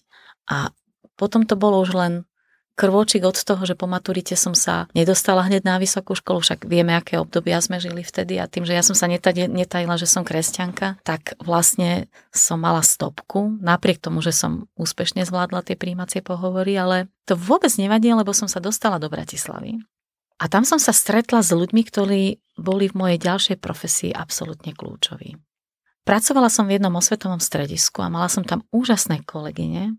A 0.53 0.69
potom 1.17 1.49
to 1.49 1.57
bolo 1.57 1.81
už 1.81 1.97
len 1.97 2.13
krvočík 2.75 3.23
od 3.23 3.39
toho, 3.39 3.63
že 3.63 3.73
po 3.79 3.87
maturite 3.87 4.35
som 4.35 4.51
sa 4.51 4.91
nedostala 4.91 5.47
hneď 5.47 5.63
na 5.63 5.75
vysokú 5.79 6.13
školu, 6.13 6.43
však 6.43 6.67
vieme, 6.67 6.91
aké 6.93 7.15
obdobia 7.15 7.57
sme 7.63 7.79
žili 7.79 8.03
vtedy 8.03 8.37
a 8.37 8.51
tým, 8.51 8.67
že 8.67 8.75
ja 8.75 8.83
som 8.83 8.93
sa 8.93 9.07
netajila, 9.07 9.95
že 9.95 10.05
som 10.05 10.27
kresťanka, 10.27 10.99
tak 11.07 11.39
vlastne 11.39 12.11
som 12.35 12.59
mala 12.59 12.83
stopku, 12.83 13.57
napriek 13.63 14.03
tomu, 14.03 14.19
že 14.19 14.35
som 14.35 14.67
úspešne 14.75 15.23
zvládla 15.23 15.63
tie 15.63 15.79
príjmacie 15.79 16.19
pohovory, 16.19 16.75
ale 16.75 17.07
to 17.23 17.39
vôbec 17.39 17.71
nevadí, 17.79 18.11
lebo 18.11 18.35
som 18.35 18.51
sa 18.51 18.59
dostala 18.59 18.99
do 18.99 19.07
Bratislavy. 19.07 19.79
A 20.35 20.51
tam 20.51 20.67
som 20.67 20.75
sa 20.75 20.91
stretla 20.91 21.39
s 21.39 21.55
ľuďmi, 21.55 21.81
ktorí 21.87 22.43
boli 22.59 22.91
v 22.91 22.97
mojej 22.99 23.19
ďalšej 23.23 23.57
profesii 23.63 24.11
absolútne 24.11 24.75
kľúčoví. 24.75 25.39
Pracovala 26.05 26.53
som 26.53 26.69
v 26.69 26.77
jednom 26.77 26.93
osvetovom 26.99 27.41
stredisku 27.41 28.03
a 28.03 28.11
mala 28.13 28.29
som 28.29 28.45
tam 28.45 28.61
úžasné 28.69 29.25
kolegyne, 29.25 29.97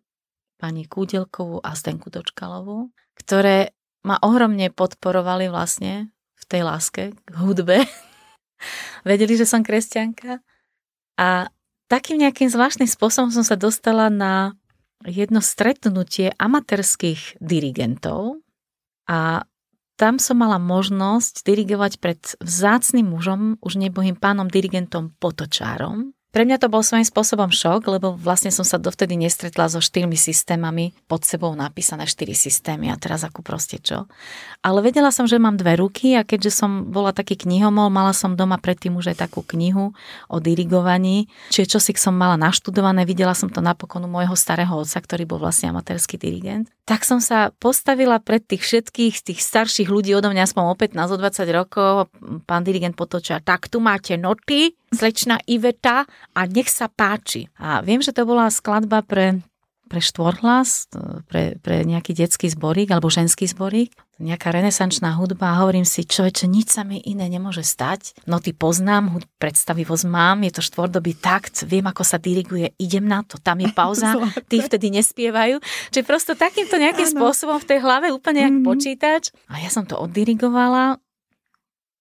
pani 0.56 0.88
Kúdelkovú 0.88 1.60
a 1.60 1.76
Zdenku 1.76 2.08
Dočkalovú, 2.08 2.90
ktoré 3.16 3.76
ma 4.06 4.16
ohromne 4.22 4.72
podporovali 4.72 5.50
vlastne 5.50 6.08
v 6.36 6.44
tej 6.46 6.62
láske 6.64 7.02
k 7.12 7.34
hudbe. 7.36 7.84
Vedeli, 9.08 9.34
že 9.36 9.48
som 9.48 9.66
kresťanka. 9.66 10.40
A 11.16 11.48
takým 11.88 12.20
nejakým 12.20 12.48
zvláštnym 12.48 12.88
spôsobom 12.88 13.32
som 13.32 13.44
sa 13.44 13.56
dostala 13.56 14.08
na 14.08 14.56
jedno 15.04 15.44
stretnutie 15.44 16.32
amatérských 16.40 17.36
dirigentov 17.38 18.40
a 19.06 19.44
tam 19.96 20.20
som 20.20 20.36
mala 20.36 20.60
možnosť 20.60 21.40
dirigovať 21.44 21.92
pred 22.04 22.20
vzácným 22.44 23.08
mužom, 23.16 23.56
už 23.64 23.80
nebohým 23.80 24.16
pánom 24.16 24.44
dirigentom 24.44 25.16
Potočárom, 25.16 26.15
pre 26.37 26.44
mňa 26.44 26.61
to 26.61 26.68
bol 26.68 26.85
svojím 26.85 27.09
spôsobom 27.09 27.49
šok, 27.49 27.88
lebo 27.96 28.12
vlastne 28.12 28.53
som 28.53 28.61
sa 28.61 28.77
dovtedy 28.77 29.16
nestretla 29.16 29.72
so 29.72 29.81
štyrmi 29.81 30.20
systémami, 30.20 30.92
pod 31.09 31.25
sebou 31.25 31.57
napísané 31.57 32.05
štyri 32.05 32.37
systémy 32.37 32.92
a 32.92 33.01
teraz 33.01 33.25
ako 33.25 33.40
proste 33.40 33.81
čo. 33.81 34.05
Ale 34.61 34.85
vedela 34.85 35.09
som, 35.09 35.25
že 35.25 35.40
mám 35.40 35.57
dve 35.57 35.81
ruky 35.81 36.12
a 36.12 36.29
keďže 36.29 36.53
som 36.53 36.92
bola 36.92 37.16
taký 37.16 37.40
knihomol, 37.40 37.88
mala 37.88 38.12
som 38.12 38.37
doma 38.37 38.61
predtým 38.61 39.01
už 39.01 39.16
aj 39.16 39.25
takú 39.25 39.40
knihu 39.49 39.96
o 40.29 40.37
dirigovaní, 40.37 41.33
čiže 41.49 41.72
čo 41.72 41.79
si 41.81 41.96
som 41.96 42.12
mala 42.12 42.37
naštudované, 42.37 43.09
videla 43.09 43.33
som 43.33 43.49
to 43.49 43.64
napokon 43.64 44.05
u 44.05 44.11
môjho 44.12 44.37
starého 44.37 44.77
otca, 44.77 45.01
ktorý 45.01 45.25
bol 45.25 45.40
vlastne 45.40 45.72
amatérsky 45.72 46.20
dirigent. 46.20 46.68
Tak 46.85 47.09
som 47.09 47.25
sa 47.25 47.49
postavila 47.57 48.20
pred 48.20 48.44
tých 48.44 48.61
všetkých, 48.61 49.25
tých 49.25 49.40
starších 49.40 49.88
ľudí 49.88 50.12
odo 50.12 50.29
mňa 50.29 50.53
aspoň 50.53 50.62
o 50.68 50.77
15, 50.77 51.16
20 51.16 51.49
rokov, 51.57 52.12
pán 52.44 52.61
dirigent 52.61 52.92
potočia, 52.92 53.40
tak 53.40 53.72
tu 53.72 53.81
máte 53.81 54.20
noty, 54.20 54.77
slečna 54.94 55.42
Iveta 55.46 56.07
a 56.35 56.40
nech 56.46 56.70
sa 56.70 56.87
páči. 56.87 57.51
A 57.59 57.83
viem, 57.83 58.03
že 58.03 58.14
to 58.14 58.27
bola 58.29 58.51
skladba 58.51 59.03
pre 59.03 59.42
pre 59.87 60.03
štvorhlas, 60.03 60.90
pre, 61.31 61.62
pre 61.62 61.87
nejaký 61.87 62.11
detský 62.11 62.51
zborík 62.51 62.90
alebo 62.90 63.07
ženský 63.07 63.46
zborík, 63.46 63.94
nejaká 64.18 64.51
renesančná 64.51 65.14
hudba 65.14 65.55
a 65.55 65.59
hovorím 65.62 65.87
si, 65.87 66.03
človeče, 66.03 66.51
nič 66.51 66.75
sa 66.75 66.83
mi 66.83 66.99
iné 66.99 67.31
nemôže 67.31 67.62
stať. 67.62 68.18
No 68.27 68.42
ty 68.42 68.51
poznám, 68.51 69.22
predstavivosť 69.38 70.05
mám, 70.11 70.42
je 70.42 70.59
to 70.59 70.62
štvordobý 70.64 71.14
takt, 71.14 71.62
viem, 71.68 71.87
ako 71.87 72.03
sa 72.03 72.18
diriguje, 72.18 72.75
idem 72.83 73.07
na 73.07 73.22
to, 73.22 73.38
tam 73.38 73.62
je 73.62 73.70
pauza, 73.70 74.18
tí 74.51 74.59
vtedy 74.59 74.90
nespievajú. 74.90 75.62
Čiže 75.94 76.03
prosto 76.03 76.33
takýmto 76.35 76.83
nejakým 76.83 77.07
ano. 77.14 77.14
spôsobom 77.14 77.62
v 77.62 77.68
tej 77.70 77.79
hlave 77.79 78.11
úplne 78.11 78.42
jak 78.42 78.55
mm-hmm. 78.59 78.66
počítač. 78.66 79.31
A 79.46 79.62
ja 79.62 79.70
som 79.70 79.87
to 79.87 79.94
oddirigovala, 79.94 80.99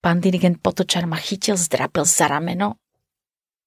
pán 0.05 0.21
dirigent 0.21 0.61
Potočar 0.61 1.09
ma 1.09 1.17
chytil, 1.17 1.57
zdrapil 1.57 2.05
za 2.05 2.29
rameno 2.29 2.77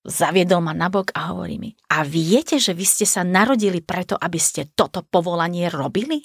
zaviedol 0.09 0.65
ma 0.65 0.73
nabok 0.73 1.13
a 1.15 1.31
hovorí 1.31 1.61
mi, 1.61 1.71
a 1.93 2.03
viete, 2.03 2.57
že 2.57 2.73
vy 2.73 2.85
ste 2.89 3.05
sa 3.05 3.23
narodili 3.23 3.85
preto, 3.85 4.17
aby 4.17 4.41
ste 4.41 4.73
toto 4.73 5.05
povolanie 5.05 5.69
robili? 5.69 6.25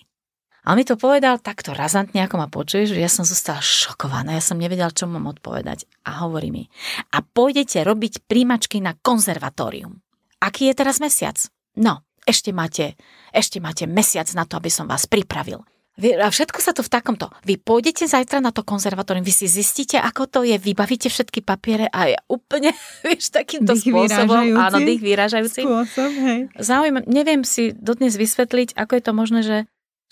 A 0.63 0.71
on 0.71 0.79
mi 0.79 0.87
to 0.87 0.95
povedal 0.95 1.43
takto 1.43 1.75
razantne, 1.75 2.23
ako 2.23 2.39
ma 2.39 2.47
počuješ, 2.47 2.95
že 2.95 3.03
ja 3.03 3.11
som 3.11 3.27
zostala 3.27 3.59
šokovaná, 3.59 4.39
ja 4.39 4.43
som 4.43 4.55
nevedela, 4.55 4.95
čo 4.95 5.11
mám 5.11 5.27
odpovedať. 5.27 5.83
A 6.07 6.23
hovorí 6.23 6.55
mi, 6.55 6.63
a 7.11 7.19
pôjdete 7.19 7.83
robiť 7.83 8.23
príjmačky 8.23 8.79
na 8.79 8.95
konzervatórium. 8.95 9.99
Aký 10.39 10.71
je 10.71 10.79
teraz 10.79 11.03
mesiac? 11.03 11.35
No, 11.75 12.07
ešte 12.23 12.55
máte, 12.55 12.95
ešte 13.35 13.59
máte 13.59 13.83
mesiac 13.91 14.31
na 14.31 14.47
to, 14.47 14.55
aby 14.55 14.71
som 14.71 14.87
vás 14.87 15.03
pripravil. 15.03 15.67
A 15.93 16.27
všetko 16.33 16.57
sa 16.57 16.73
to 16.73 16.81
v 16.81 16.89
takomto. 16.89 17.29
Vy 17.45 17.61
pôjdete 17.61 18.09
zajtra 18.09 18.41
na 18.41 18.49
to 18.49 18.65
konzervatórium, 18.65 19.21
vy 19.21 19.29
si 19.29 19.45
zistíte, 19.45 20.01
ako 20.01 20.25
to 20.25 20.39
je, 20.41 20.57
vybavíte 20.57 21.05
všetky 21.05 21.45
papiere 21.45 21.85
a 21.93 22.09
je 22.09 22.17
úplne, 22.33 22.73
vieš, 23.05 23.29
takýmto 23.29 23.77
dých 23.77 23.93
spôsobom. 23.93 24.57
Áno, 24.57 24.81
dých 24.81 25.05
vyražajúci. 25.05 25.61
Spôsob, 25.61 26.11
hej. 26.17 26.39
Záujem, 26.57 27.05
neviem 27.05 27.45
si 27.45 27.77
dodnes 27.77 28.17
vysvetliť, 28.17 28.73
ako 28.73 28.91
je 28.97 29.03
to 29.05 29.13
možné, 29.13 29.41
že 29.45 29.57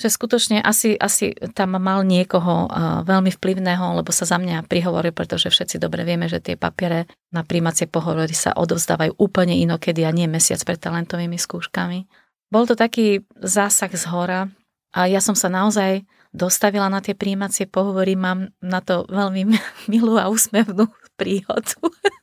že 0.02 0.10
skutočne 0.10 0.66
asi, 0.66 0.98
asi 0.98 1.38
tam 1.54 1.78
mal 1.78 2.02
niekoho 2.02 2.66
veľmi 3.06 3.30
vplyvného, 3.38 4.02
lebo 4.02 4.10
sa 4.10 4.26
za 4.26 4.42
mňa 4.42 4.66
prihovoril, 4.66 5.14
pretože 5.14 5.54
všetci 5.54 5.78
dobre 5.78 6.02
vieme, 6.02 6.26
že 6.26 6.42
tie 6.42 6.58
papiere 6.58 7.06
na 7.30 7.46
príjmacie 7.46 7.86
pohovory 7.86 8.34
sa 8.34 8.58
odovzdávajú 8.58 9.22
úplne 9.22 9.54
inokedy 9.62 10.02
a 10.02 10.10
nie 10.10 10.26
mesiac 10.26 10.58
pred 10.66 10.82
talentovými 10.82 11.38
skúškami. 11.38 12.10
Bol 12.50 12.66
to 12.66 12.74
taký 12.74 13.22
zásah 13.38 13.94
z 13.94 14.10
hora, 14.10 14.50
a 14.92 15.08
ja 15.08 15.24
som 15.24 15.36
sa 15.36 15.48
naozaj 15.48 16.04
dostavila 16.32 16.88
na 16.88 17.04
tie 17.04 17.16
príjmacie 17.16 17.68
pohovory, 17.68 18.16
mám 18.16 18.56
na 18.64 18.80
to 18.80 19.08
veľmi 19.12 19.56
milú 19.92 20.16
a 20.20 20.32
úsmevnú 20.32 20.88
príhodu. 21.20 21.76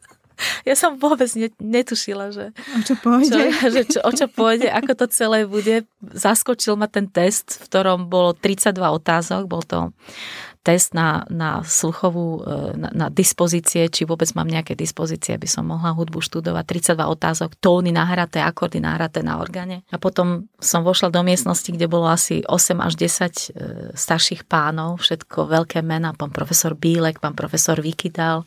Ja 0.62 0.78
som 0.78 1.02
vôbec 1.02 1.26
netušila, 1.59 2.31
že 2.31 2.54
o 2.54 2.81
čo 2.87 2.94
pôjde, 2.94 3.26
čo, 3.26 3.42
že 3.74 3.83
čo, 3.90 3.98
o 4.07 4.11
čo 4.14 4.31
pôjde, 4.31 4.70
ako 4.70 4.92
to 4.94 5.07
celé 5.11 5.42
bude. 5.42 5.83
Zaskočil 5.98 6.78
ma 6.78 6.87
ten 6.87 7.11
test, 7.11 7.59
v 7.59 7.66
ktorom 7.66 8.07
bolo 8.07 8.38
32 8.38 8.78
otázok, 8.78 9.50
bol 9.50 9.66
to 9.66 9.90
test 10.62 10.94
na, 10.94 11.25
na 11.31 11.62
sluchovú, 11.64 12.42
e, 12.42 12.77
na, 12.77 12.88
na 12.92 13.07
dispozície, 13.09 13.87
či 13.88 14.05
vôbec 14.05 14.29
mám 14.35 14.47
nejaké 14.47 14.75
dispozície, 14.75 15.35
aby 15.35 15.47
som 15.47 15.66
mohla 15.66 15.94
hudbu 15.94 16.18
študovať. 16.21 16.64
32 16.94 17.14
otázok, 17.14 17.51
tóny 17.59 17.94
nahraté, 17.94 18.42
akordy 18.42 18.83
nahraté 18.83 19.23
na 19.23 19.38
orgáne. 19.38 19.87
A 19.92 19.97
potom 20.01 20.49
som 20.59 20.83
vošla 20.83 21.12
do 21.12 21.23
miestnosti, 21.23 21.68
kde 21.68 21.87
bolo 21.87 22.09
asi 22.11 22.42
8 22.44 22.79
až 22.81 22.92
10 22.97 23.05
e, 23.05 23.44
starších 23.94 24.47
pánov, 24.49 25.05
všetko 25.05 25.49
veľké 25.49 25.85
mená, 25.85 26.14
pán 26.14 26.35
profesor 26.35 26.75
Bílek, 26.75 27.23
pán 27.23 27.37
profesor 27.37 27.79
Vikidal 27.79 28.42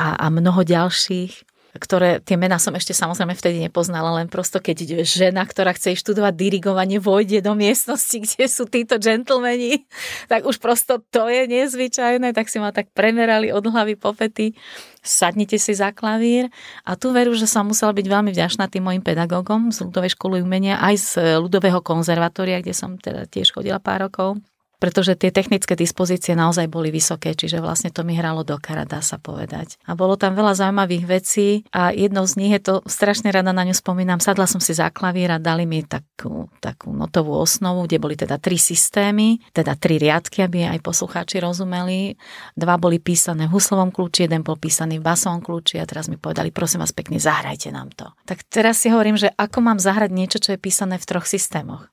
a, 0.00 0.16
a 0.16 0.26
mnoho 0.32 0.64
ďalších. 0.64 1.49
Ktoré 1.78 2.18
tie 2.18 2.34
mená 2.34 2.58
som 2.58 2.74
ešte 2.74 2.90
samozrejme 2.90 3.38
vtedy 3.38 3.62
nepoznala, 3.62 4.18
len 4.18 4.26
prosto 4.26 4.58
keď 4.58 5.06
žena, 5.06 5.46
ktorá 5.46 5.70
chce 5.70 5.94
študovať 5.94 6.34
dirigovanie, 6.34 6.98
vojde 6.98 7.38
do 7.38 7.54
miestnosti, 7.54 8.16
kde 8.26 8.50
sú 8.50 8.66
títo 8.66 8.98
džentlmeni, 8.98 9.86
tak 10.26 10.48
už 10.48 10.58
prosto 10.58 10.98
to 10.98 11.30
je 11.30 11.46
nezvyčajné, 11.46 12.34
tak 12.34 12.50
si 12.50 12.58
ma 12.58 12.74
tak 12.74 12.90
premerali 12.90 13.54
od 13.54 13.62
hlavy 13.62 13.94
po 13.94 14.10
pety. 14.10 14.58
Sadnite 15.00 15.56
si 15.56 15.72
za 15.72 15.96
klavír 15.96 16.52
a 16.84 16.92
tu 16.92 17.14
veru, 17.14 17.32
že 17.32 17.48
som 17.48 17.64
musela 17.64 17.94
byť 17.96 18.04
veľmi 18.04 18.30
vďačná 18.36 18.68
tým 18.68 18.84
mojim 18.84 19.00
pedagógom 19.00 19.72
z 19.72 19.88
ľudovej 19.88 20.12
školy 20.12 20.44
umenia, 20.44 20.76
aj 20.76 20.94
z 21.00 21.10
ľudového 21.40 21.80
konzervatória, 21.80 22.60
kde 22.60 22.76
som 22.76 23.00
teda 23.00 23.24
tiež 23.24 23.54
chodila 23.54 23.80
pár 23.80 24.10
rokov 24.10 24.42
pretože 24.80 25.12
tie 25.14 25.28
technické 25.28 25.76
dispozície 25.76 26.32
naozaj 26.32 26.66
boli 26.72 26.88
vysoké, 26.88 27.36
čiže 27.36 27.60
vlastne 27.60 27.92
to 27.92 28.00
mi 28.00 28.16
hralo 28.16 28.42
do 28.42 28.56
kara, 28.56 28.88
dá 28.88 29.04
sa 29.04 29.20
povedať. 29.20 29.76
A 29.84 29.92
bolo 29.92 30.16
tam 30.16 30.32
veľa 30.32 30.56
zaujímavých 30.56 31.04
vecí 31.04 31.48
a 31.70 31.92
jednou 31.92 32.24
z 32.24 32.34
nich 32.40 32.52
je 32.56 32.62
to, 32.64 32.74
strašne 32.88 33.28
rada 33.28 33.52
na 33.52 33.68
ňu 33.68 33.76
spomínam, 33.76 34.18
sadla 34.24 34.48
som 34.48 34.58
si 34.58 34.72
za 34.72 34.88
klavír 34.88 35.30
a 35.30 35.38
dali 35.38 35.68
mi 35.68 35.84
takú, 35.84 36.48
takú 36.64 36.96
notovú 36.96 37.36
osnovu, 37.36 37.84
kde 37.84 38.00
boli 38.00 38.16
teda 38.16 38.40
tri 38.40 38.56
systémy, 38.56 39.38
teda 39.52 39.76
tri 39.76 40.00
riadky, 40.00 40.40
aby 40.40 40.64
aj 40.72 40.80
poslucháči 40.80 41.44
rozumeli. 41.44 42.16
Dva 42.56 42.80
boli 42.80 42.96
písané 42.96 43.46
v 43.46 43.60
huslovom 43.60 43.92
kľúči, 43.92 44.24
jeden 44.24 44.40
bol 44.40 44.56
písaný 44.56 44.96
v 44.96 45.04
basovom 45.04 45.44
kľúči 45.44 45.76
a 45.76 45.84
teraz 45.84 46.08
mi 46.08 46.16
povedali, 46.16 46.48
prosím 46.48 46.80
vás 46.80 46.96
pekne, 46.96 47.20
zahrajte 47.20 47.68
nám 47.68 47.92
to. 47.92 48.08
Tak 48.24 48.48
teraz 48.48 48.80
si 48.80 48.88
hovorím, 48.88 49.20
že 49.20 49.28
ako 49.36 49.60
mám 49.60 49.76
zahrať 49.76 50.08
niečo, 50.08 50.40
čo 50.40 50.56
je 50.56 50.58
písané 50.58 50.96
v 50.96 51.04
troch 51.04 51.28
systémoch. 51.28 51.92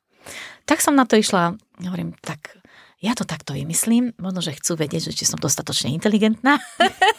Tak 0.68 0.84
som 0.84 1.00
na 1.00 1.08
to 1.08 1.16
išla, 1.16 1.56
hovorím, 1.84 2.12
tak 2.20 2.57
ja 2.98 3.14
to 3.14 3.30
takto 3.30 3.54
vymyslím, 3.54 4.18
možno, 4.18 4.42
že 4.42 4.58
chcú 4.58 4.74
vedieť, 4.74 5.14
že 5.14 5.14
či 5.14 5.30
som 5.30 5.38
dostatočne 5.38 5.94
inteligentná. 5.94 6.58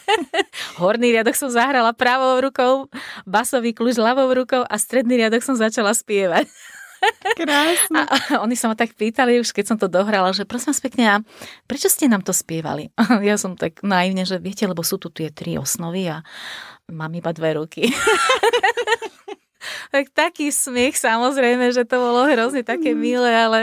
Horný 0.81 1.15
riadok 1.15 1.39
som 1.39 1.47
zahrala 1.47 1.95
pravou 1.95 2.35
rukou, 2.43 2.91
basový 3.23 3.71
kľúč 3.71 3.95
ľavou 3.95 4.27
rukou 4.35 4.59
a 4.67 4.75
stredný 4.75 5.15
riadok 5.15 5.39
som 5.39 5.55
začala 5.55 5.95
spievať. 5.95 6.51
Krásne. 7.39 8.03
A, 8.11 8.43
oni 8.43 8.59
sa 8.59 8.67
ma 8.67 8.75
tak 8.75 8.91
pýtali 8.91 9.39
už, 9.39 9.55
keď 9.55 9.65
som 9.71 9.77
to 9.79 9.87
dohrala, 9.87 10.35
že 10.35 10.43
prosím 10.43 10.75
vás 10.75 10.83
pekne, 10.83 11.05
a 11.07 11.15
prečo 11.63 11.87
ste 11.87 12.11
nám 12.11 12.27
to 12.27 12.35
spievali? 12.35 12.91
Ja 13.23 13.39
som 13.39 13.55
tak 13.55 13.79
naivne, 13.79 14.27
že 14.27 14.35
viete, 14.35 14.67
lebo 14.67 14.83
sú 14.83 14.99
tu 14.99 15.07
tie 15.07 15.31
tri 15.31 15.55
osnovy 15.55 16.11
a 16.11 16.27
mám 16.91 17.15
iba 17.15 17.31
dve 17.31 17.55
ruky. 17.55 17.87
tak 19.93 20.11
taký 20.13 20.53
smiech 20.53 20.95
samozrejme, 20.99 21.71
že 21.73 21.83
to 21.85 21.97
bolo 21.99 22.25
hrozne 22.25 22.65
také 22.65 22.93
mm. 22.93 22.99
milé, 22.99 23.31
ale 23.31 23.59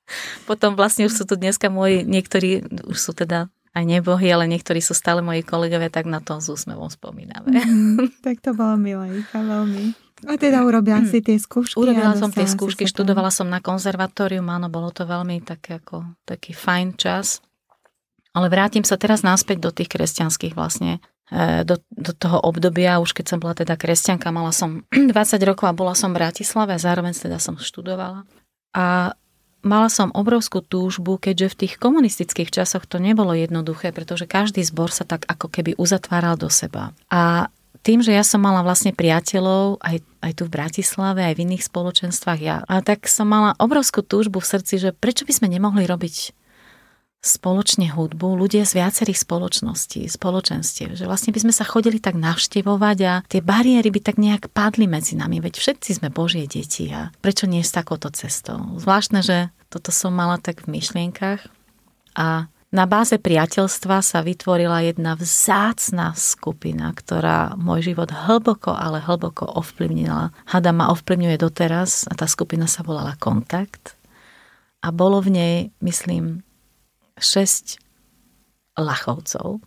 potom 0.50 0.74
vlastne 0.78 1.06
už 1.08 1.14
sú 1.14 1.24
tu 1.24 1.34
dneska 1.38 1.72
moji, 1.72 2.06
niektorí 2.06 2.64
už 2.86 2.98
sú 2.98 3.12
teda 3.12 3.50
aj 3.76 3.84
nebohy, 3.84 4.32
ale 4.32 4.48
niektorí 4.48 4.80
sú 4.80 4.96
stále 4.96 5.20
moji 5.20 5.44
kolegovia, 5.44 5.92
tak 5.92 6.08
na 6.08 6.24
tom 6.24 6.40
s 6.40 6.48
úsmevom 6.48 6.88
spomíname. 6.88 7.52
Mm, 7.52 8.08
tak 8.26 8.40
to 8.40 8.56
bolo 8.56 8.80
milé, 8.80 9.20
Icha, 9.20 9.44
veľmi. 9.44 9.92
A 10.24 10.40
teda 10.40 10.64
urobila 10.64 11.04
si 11.04 11.20
tie 11.20 11.36
skúšky? 11.36 11.76
Urobila 11.76 12.16
som 12.16 12.32
tie 12.32 12.48
skúšky, 12.48 12.88
študovala 12.88 13.28
som 13.28 13.52
na 13.52 13.60
konzervatórium, 13.60 14.48
áno, 14.48 14.72
bolo 14.72 14.88
to 14.88 15.04
veľmi 15.04 15.44
také 15.44 15.76
ako, 15.76 16.08
taký 16.24 16.56
fajn 16.56 16.96
čas. 16.96 17.44
Ale 18.32 18.48
vrátim 18.48 18.80
sa 18.80 18.96
teraz 18.96 19.20
naspäť 19.20 19.60
do 19.60 19.70
tých 19.76 19.92
kresťanských 19.92 20.56
vlastne 20.56 21.04
do, 21.66 21.82
do 21.90 22.12
toho 22.14 22.38
obdobia, 22.38 23.02
už 23.02 23.10
keď 23.10 23.34
som 23.34 23.38
bola 23.42 23.58
teda 23.58 23.74
kresťanka, 23.74 24.30
mala 24.30 24.54
som 24.54 24.86
20 24.94 25.14
rokov 25.42 25.66
a 25.66 25.74
bola 25.74 25.94
som 25.98 26.14
v 26.14 26.22
Bratislave 26.22 26.78
a 26.78 26.82
zároveň 26.82 27.18
teda 27.18 27.42
som 27.42 27.58
študovala. 27.58 28.22
A 28.76 29.16
mala 29.66 29.90
som 29.90 30.14
obrovskú 30.14 30.62
túžbu, 30.62 31.18
keďže 31.18 31.50
v 31.50 31.58
tých 31.66 31.74
komunistických 31.82 32.54
časoch 32.54 32.86
to 32.86 33.02
nebolo 33.02 33.34
jednoduché, 33.34 33.90
pretože 33.90 34.30
každý 34.30 34.62
zbor 34.62 34.94
sa 34.94 35.02
tak 35.02 35.26
ako 35.26 35.50
keby 35.50 35.74
uzatváral 35.74 36.38
do 36.38 36.46
seba. 36.46 36.94
A 37.10 37.50
tým, 37.82 38.02
že 38.02 38.14
ja 38.14 38.22
som 38.26 38.42
mala 38.42 38.62
vlastne 38.62 38.94
priateľov 38.94 39.78
aj, 39.82 40.02
aj 40.22 40.32
tu 40.34 40.42
v 40.46 40.54
Bratislave, 40.54 41.22
aj 41.22 41.34
v 41.38 41.42
iných 41.46 41.66
spoločenstvách, 41.66 42.40
ja, 42.42 42.62
a 42.66 42.82
tak 42.82 43.06
som 43.06 43.30
mala 43.30 43.54
obrovskú 43.62 44.02
túžbu 44.02 44.42
v 44.42 44.50
srdci, 44.58 44.74
že 44.78 44.90
prečo 44.90 45.22
by 45.22 45.32
sme 45.34 45.50
nemohli 45.50 45.86
robiť 45.86 46.45
spoločne 47.24 47.90
hudbu, 47.90 48.38
ľudia 48.38 48.62
z 48.62 48.78
viacerých 48.78 49.18
spoločností, 49.18 50.06
spoločenstiev, 50.06 50.94
že 50.94 51.08
vlastne 51.10 51.34
by 51.34 51.42
sme 51.42 51.54
sa 51.54 51.66
chodili 51.66 51.98
tak 51.98 52.14
navštevovať 52.14 52.98
a 53.02 53.12
tie 53.26 53.42
bariéry 53.42 53.90
by 53.90 54.00
tak 54.00 54.16
nejak 54.22 54.54
padli 54.54 54.86
medzi 54.86 55.18
nami, 55.18 55.42
veď 55.42 55.58
všetci 55.58 55.98
sme 55.98 56.08
Božie 56.14 56.46
deti 56.46 56.86
a 56.94 57.10
prečo 57.18 57.50
nie 57.50 57.66
s 57.66 57.74
takouto 57.74 58.14
cestou? 58.14 58.78
Zvláštne, 58.78 59.26
že 59.26 59.50
toto 59.66 59.90
som 59.90 60.14
mala 60.14 60.38
tak 60.38 60.64
v 60.64 60.78
myšlienkach 60.78 61.50
a 62.14 62.46
na 62.74 62.84
báze 62.84 63.14
priateľstva 63.16 64.02
sa 64.02 64.20
vytvorila 64.26 64.82
jedna 64.82 65.14
vzácná 65.14 66.12
skupina, 66.18 66.90
ktorá 66.92 67.54
môj 67.54 67.94
život 67.94 68.10
hlboko, 68.10 68.74
ale 68.74 68.98
hlboko 69.00 69.46
ovplyvnila. 69.46 70.34
Hada 70.50 70.74
ma 70.74 70.90
ovplyvňuje 70.90 71.36
doteraz 71.38 72.10
a 72.10 72.12
tá 72.18 72.26
skupina 72.26 72.66
sa 72.66 72.82
volala 72.82 73.14
Kontakt. 73.16 73.94
A 74.82 74.90
bolo 74.90 75.22
v 75.22 75.30
nej, 75.30 75.56
myslím, 75.78 76.45
šesť 77.16 77.80
lachovcov 78.76 79.64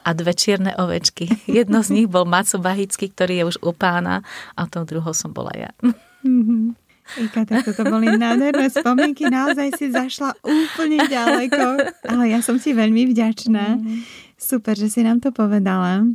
a 0.00 0.10
dve 0.16 0.32
čierne 0.32 0.72
ovečky. 0.78 1.28
Jedno 1.50 1.82
z 1.82 1.92
nich 1.92 2.08
bol 2.08 2.24
Maco 2.24 2.56
Bahický, 2.62 3.10
ktorý 3.10 3.42
je 3.42 3.44
už 3.54 3.56
u 3.60 3.74
pána 3.74 4.22
a 4.54 4.64
tou 4.70 4.86
druhou 4.86 5.12
som 5.12 5.34
bola 5.34 5.52
ja. 5.52 5.70
Mm-hmm. 6.24 6.78
Ika, 7.10 7.42
tak 7.42 7.66
toto 7.66 7.82
boli 7.90 8.06
nádherné 8.06 8.70
spomienky, 8.70 9.26
naozaj 9.26 9.74
si 9.74 9.90
zašla 9.90 10.38
úplne 10.46 11.10
ďaleko, 11.10 11.90
ale 12.06 12.30
ja 12.30 12.38
som 12.38 12.54
ti 12.54 12.70
veľmi 12.70 13.10
vďačná. 13.10 13.76
Mm-hmm. 13.76 13.98
Super, 14.38 14.78
že 14.78 14.88
si 14.88 15.02
nám 15.02 15.18
to 15.18 15.34
povedala. 15.34 16.06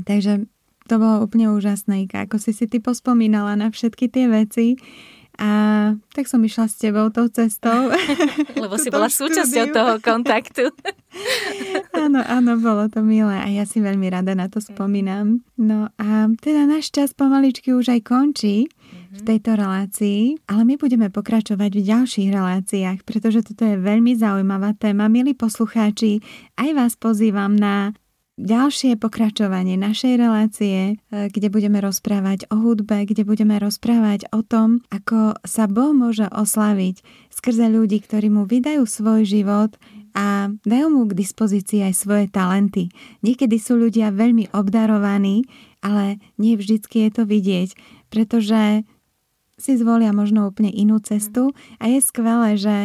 Takže 0.00 0.48
to 0.88 0.94
bolo 0.96 1.28
úplne 1.28 1.52
úžasné, 1.52 2.08
Ika, 2.08 2.24
ako 2.24 2.40
si 2.40 2.56
si 2.56 2.64
ty 2.66 2.80
pospomínala 2.80 3.52
na 3.54 3.68
všetky 3.68 4.08
tie 4.08 4.32
veci. 4.32 4.80
A 5.40 5.50
tak 6.12 6.28
som 6.28 6.44
išla 6.44 6.68
s 6.68 6.76
tebou 6.76 7.08
tou 7.08 7.32
cestou. 7.32 7.88
Lebo 8.62 8.76
si 8.76 8.92
bola 8.92 9.08
súčasťou 9.08 9.72
toho 9.72 9.94
kontaktu. 10.04 10.68
áno, 12.04 12.20
áno, 12.20 12.60
bolo 12.60 12.92
to 12.92 13.00
milé 13.00 13.40
a 13.40 13.48
ja 13.48 13.64
si 13.64 13.80
veľmi 13.80 14.12
rada 14.12 14.36
na 14.36 14.52
to 14.52 14.60
spomínam. 14.60 15.40
No 15.56 15.88
a 15.96 16.28
teda 16.44 16.68
náš 16.68 16.92
čas 16.92 17.16
pomaličky 17.16 17.72
už 17.72 17.88
aj 17.88 18.00
končí 18.04 18.68
v 19.10 19.18
mhm. 19.18 19.26
tejto 19.26 19.50
relácii, 19.56 20.20
ale 20.44 20.62
my 20.68 20.74
budeme 20.76 21.08
pokračovať 21.08 21.70
v 21.72 21.82
ďalších 21.88 22.28
reláciách, 22.30 22.98
pretože 23.08 23.40
toto 23.40 23.64
je 23.64 23.80
veľmi 23.80 24.12
zaujímavá 24.20 24.76
téma. 24.76 25.08
Milí 25.08 25.32
poslucháči, 25.32 26.20
aj 26.60 26.70
vás 26.76 26.92
pozývam 27.00 27.56
na 27.56 27.96
ďalšie 28.40 28.96
pokračovanie 28.96 29.76
našej 29.76 30.16
relácie, 30.16 30.96
e, 30.96 31.28
kde 31.28 31.52
budeme 31.52 31.76
rozprávať 31.84 32.48
o 32.48 32.56
hudbe, 32.56 33.04
kde 33.04 33.28
budeme 33.28 33.60
rozprávať 33.60 34.32
o 34.32 34.40
tom, 34.40 34.80
ako 34.88 35.36
sa 35.44 35.68
Boh 35.68 35.92
môže 35.92 36.24
oslaviť 36.32 37.04
skrze 37.28 37.68
ľudí, 37.68 38.00
ktorí 38.00 38.32
mu 38.32 38.48
vydajú 38.48 38.88
svoj 38.88 39.28
život 39.28 39.76
a 40.16 40.50
dajú 40.64 40.88
mu 40.90 41.02
k 41.06 41.14
dispozícii 41.20 41.84
aj 41.86 41.94
svoje 41.94 42.26
talenty. 42.32 42.90
Niekedy 43.22 43.60
sú 43.60 43.78
ľudia 43.78 44.10
veľmi 44.10 44.50
obdarovaní, 44.56 45.44
ale 45.84 46.18
nie 46.40 46.56
vždycky 46.56 47.06
je 47.06 47.10
to 47.12 47.22
vidieť, 47.28 47.76
pretože 48.08 48.82
si 49.60 49.76
zvolia 49.76 50.16
možno 50.16 50.48
úplne 50.48 50.72
inú 50.72 50.98
cestu 51.04 51.52
a 51.76 51.84
je 51.92 52.00
skvelé, 52.00 52.56
že 52.56 52.76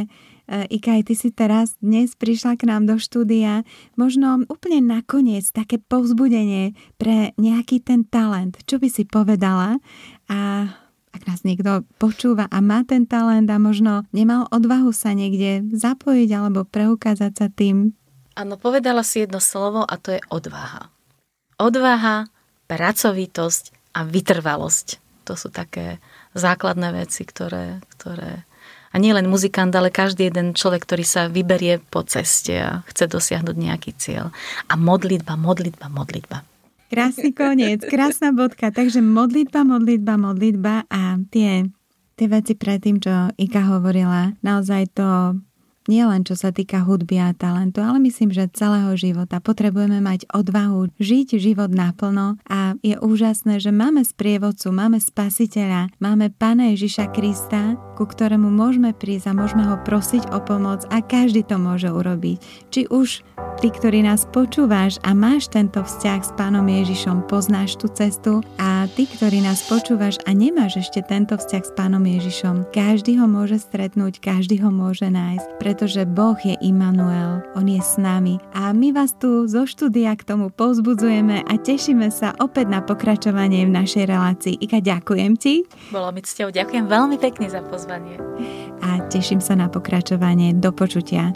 Ika, 0.45 1.01
aj 1.01 1.03
ty 1.09 1.13
si 1.17 1.33
teraz 1.33 1.73
dnes 1.81 2.13
prišla 2.13 2.53
k 2.53 2.69
nám 2.69 2.85
do 2.85 3.01
štúdia. 3.01 3.65
Možno 3.97 4.45
úplne 4.45 4.77
nakoniec 4.77 5.49
také 5.49 5.81
povzbudenie 5.81 6.77
pre 7.01 7.33
nejaký 7.41 7.81
ten 7.81 8.05
talent. 8.05 8.61
Čo 8.69 8.77
by 8.77 8.87
si 8.93 9.09
povedala? 9.09 9.81
A 10.29 10.69
ak 11.15 11.21
nás 11.25 11.41
niekto 11.47 11.87
počúva 11.97 12.45
a 12.51 12.59
má 12.61 12.85
ten 12.85 13.07
talent 13.09 13.47
a 13.49 13.57
možno 13.57 14.05
nemal 14.13 14.45
odvahu 14.51 14.93
sa 14.93 15.15
niekde 15.15 15.65
zapojiť 15.71 16.29
alebo 16.35 16.67
preukázať 16.67 17.31
sa 17.33 17.47
tým. 17.49 17.95
Áno, 18.35 18.59
povedala 18.59 18.99
si 19.01 19.23
jedno 19.23 19.39
slovo 19.39 19.81
a 19.87 19.95
to 19.95 20.13
je 20.13 20.21
odvaha. 20.27 20.91
Odvaha, 21.55 22.27
pracovitosť 22.67 23.95
a 23.95 24.03
vytrvalosť. 24.03 24.99
To 25.25 25.33
sú 25.39 25.49
také 25.49 26.03
základné 26.35 27.01
veci, 27.01 27.23
ktoré, 27.23 27.79
ktoré 27.95 28.43
a 28.95 28.97
nie 28.97 29.11
len 29.11 29.27
muzikant, 29.27 29.75
ale 29.75 29.91
každý 29.91 30.31
jeden 30.31 30.55
človek, 30.55 30.87
ktorý 30.87 31.03
sa 31.03 31.27
vyberie 31.27 31.83
po 31.91 32.07
ceste 32.07 32.55
a 32.55 32.79
chce 32.87 33.11
dosiahnuť 33.11 33.55
nejaký 33.59 33.91
cieľ. 33.99 34.31
A 34.71 34.79
modlitba, 34.79 35.35
modlitba, 35.35 35.91
modlitba. 35.91 36.47
Krásny 36.87 37.35
koniec, 37.35 37.83
krásna 37.83 38.31
bodka. 38.31 38.71
Takže 38.71 39.03
modlitba, 39.03 39.67
modlitba, 39.67 40.15
modlitba 40.15 40.75
a 40.87 41.19
tie, 41.27 41.67
tie 42.15 42.27
veci 42.31 42.55
predtým, 42.55 43.03
čo 43.03 43.35
Ika 43.35 43.67
hovorila, 43.75 44.31
naozaj 44.39 44.95
to 44.95 45.35
nie 45.85 46.01
len 46.01 46.25
čo 46.25 46.33
sa 46.33 46.49
týka 46.49 46.81
hudby 46.85 47.21
a 47.21 47.35
talentu, 47.35 47.81
ale 47.81 48.01
myslím, 48.01 48.33
že 48.33 48.49
celého 48.51 48.93
života 48.97 49.37
potrebujeme 49.37 50.01
mať 50.01 50.29
odvahu 50.33 50.89
žiť 50.97 51.37
život 51.37 51.69
naplno 51.69 52.41
a 52.49 52.77
je 52.81 52.97
úžasné, 52.97 53.61
že 53.61 53.69
máme 53.69 54.01
sprievodcu, 54.01 54.73
máme 54.73 54.97
spasiteľa, 54.97 55.93
máme 56.01 56.33
Pána 56.33 56.73
Ježiša 56.73 57.13
Krista, 57.13 57.77
ku 57.95 58.03
ktorému 58.03 58.49
môžeme 58.51 58.91
prísť 58.91 59.31
a 59.31 59.37
môžeme 59.37 59.63
ho 59.65 59.79
prosiť 59.81 60.33
o 60.33 60.41
pomoc 60.41 60.83
a 60.91 60.99
každý 60.99 61.45
to 61.45 61.55
môže 61.61 61.87
urobiť. 61.87 62.37
Či 62.73 62.91
už 62.91 63.23
ty, 63.63 63.71
ktorý 63.71 64.03
nás 64.03 64.27
počúvaš 64.27 64.99
a 65.07 65.15
máš 65.15 65.47
tento 65.47 65.79
vzťah 65.79 66.19
s 66.19 66.31
Pánom 66.35 66.67
Ježišom, 66.67 67.23
poznáš 67.31 67.79
tú 67.79 67.87
cestu 67.87 68.43
a 68.59 68.83
ty, 68.91 69.07
ktorý 69.07 69.39
nás 69.39 69.63
počúvaš 69.63 70.19
a 70.27 70.35
nemáš 70.35 70.83
ešte 70.83 70.99
tento 71.07 71.39
vzťah 71.39 71.63
s 71.63 71.71
Pánom 71.71 72.03
Ježišom, 72.03 72.67
každý 72.75 73.15
ho 73.15 73.27
môže 73.29 73.63
stretnúť, 73.63 74.19
každý 74.19 74.59
ho 74.59 74.69
môže 74.73 75.07
nájsť, 75.07 75.47
pretože 75.75 76.07
Boh 76.07 76.39
je 76.39 76.55
Immanuel, 76.63 77.43
On 77.51 77.67
je 77.67 77.83
s 77.83 77.99
nami 77.99 78.39
a 78.55 78.71
my 78.71 78.95
vás 78.95 79.11
tu 79.11 79.43
zo 79.43 79.67
štúdia 79.67 80.15
k 80.15 80.23
tomu 80.23 80.47
povzbudzujeme 80.47 81.43
a 81.43 81.53
tešíme 81.59 82.07
sa 82.15 82.31
opäť 82.39 82.71
na 82.71 82.79
pokračovanie 82.79 83.67
v 83.67 83.75
našej 83.75 84.07
relácii. 84.07 84.55
Ika, 84.63 84.79
ďakujem 84.79 85.35
ti. 85.35 85.67
Bolo 85.91 86.15
mi 86.15 86.23
cťou, 86.23 86.55
ďakujem 86.55 86.87
veľmi 86.87 87.19
pekne 87.19 87.51
za 87.51 87.59
pozvanie. 87.59 88.15
A 88.87 89.03
teším 89.11 89.43
sa 89.43 89.59
na 89.59 89.67
pokračovanie. 89.67 90.55
Do 90.55 90.71
počutia. 90.71 91.35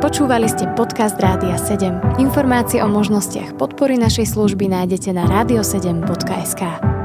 Počúvali 0.00 0.48
ste 0.48 0.64
podcast 0.72 1.20
Rádia 1.20 1.60
7. 1.60 2.24
Informácie 2.24 2.80
o 2.80 2.88
možnostiach 2.88 3.60
podpory 3.60 4.00
našej 4.00 4.32
služby 4.32 4.72
nájdete 4.72 5.12
na 5.12 5.28
radio7.sk. 5.28 6.99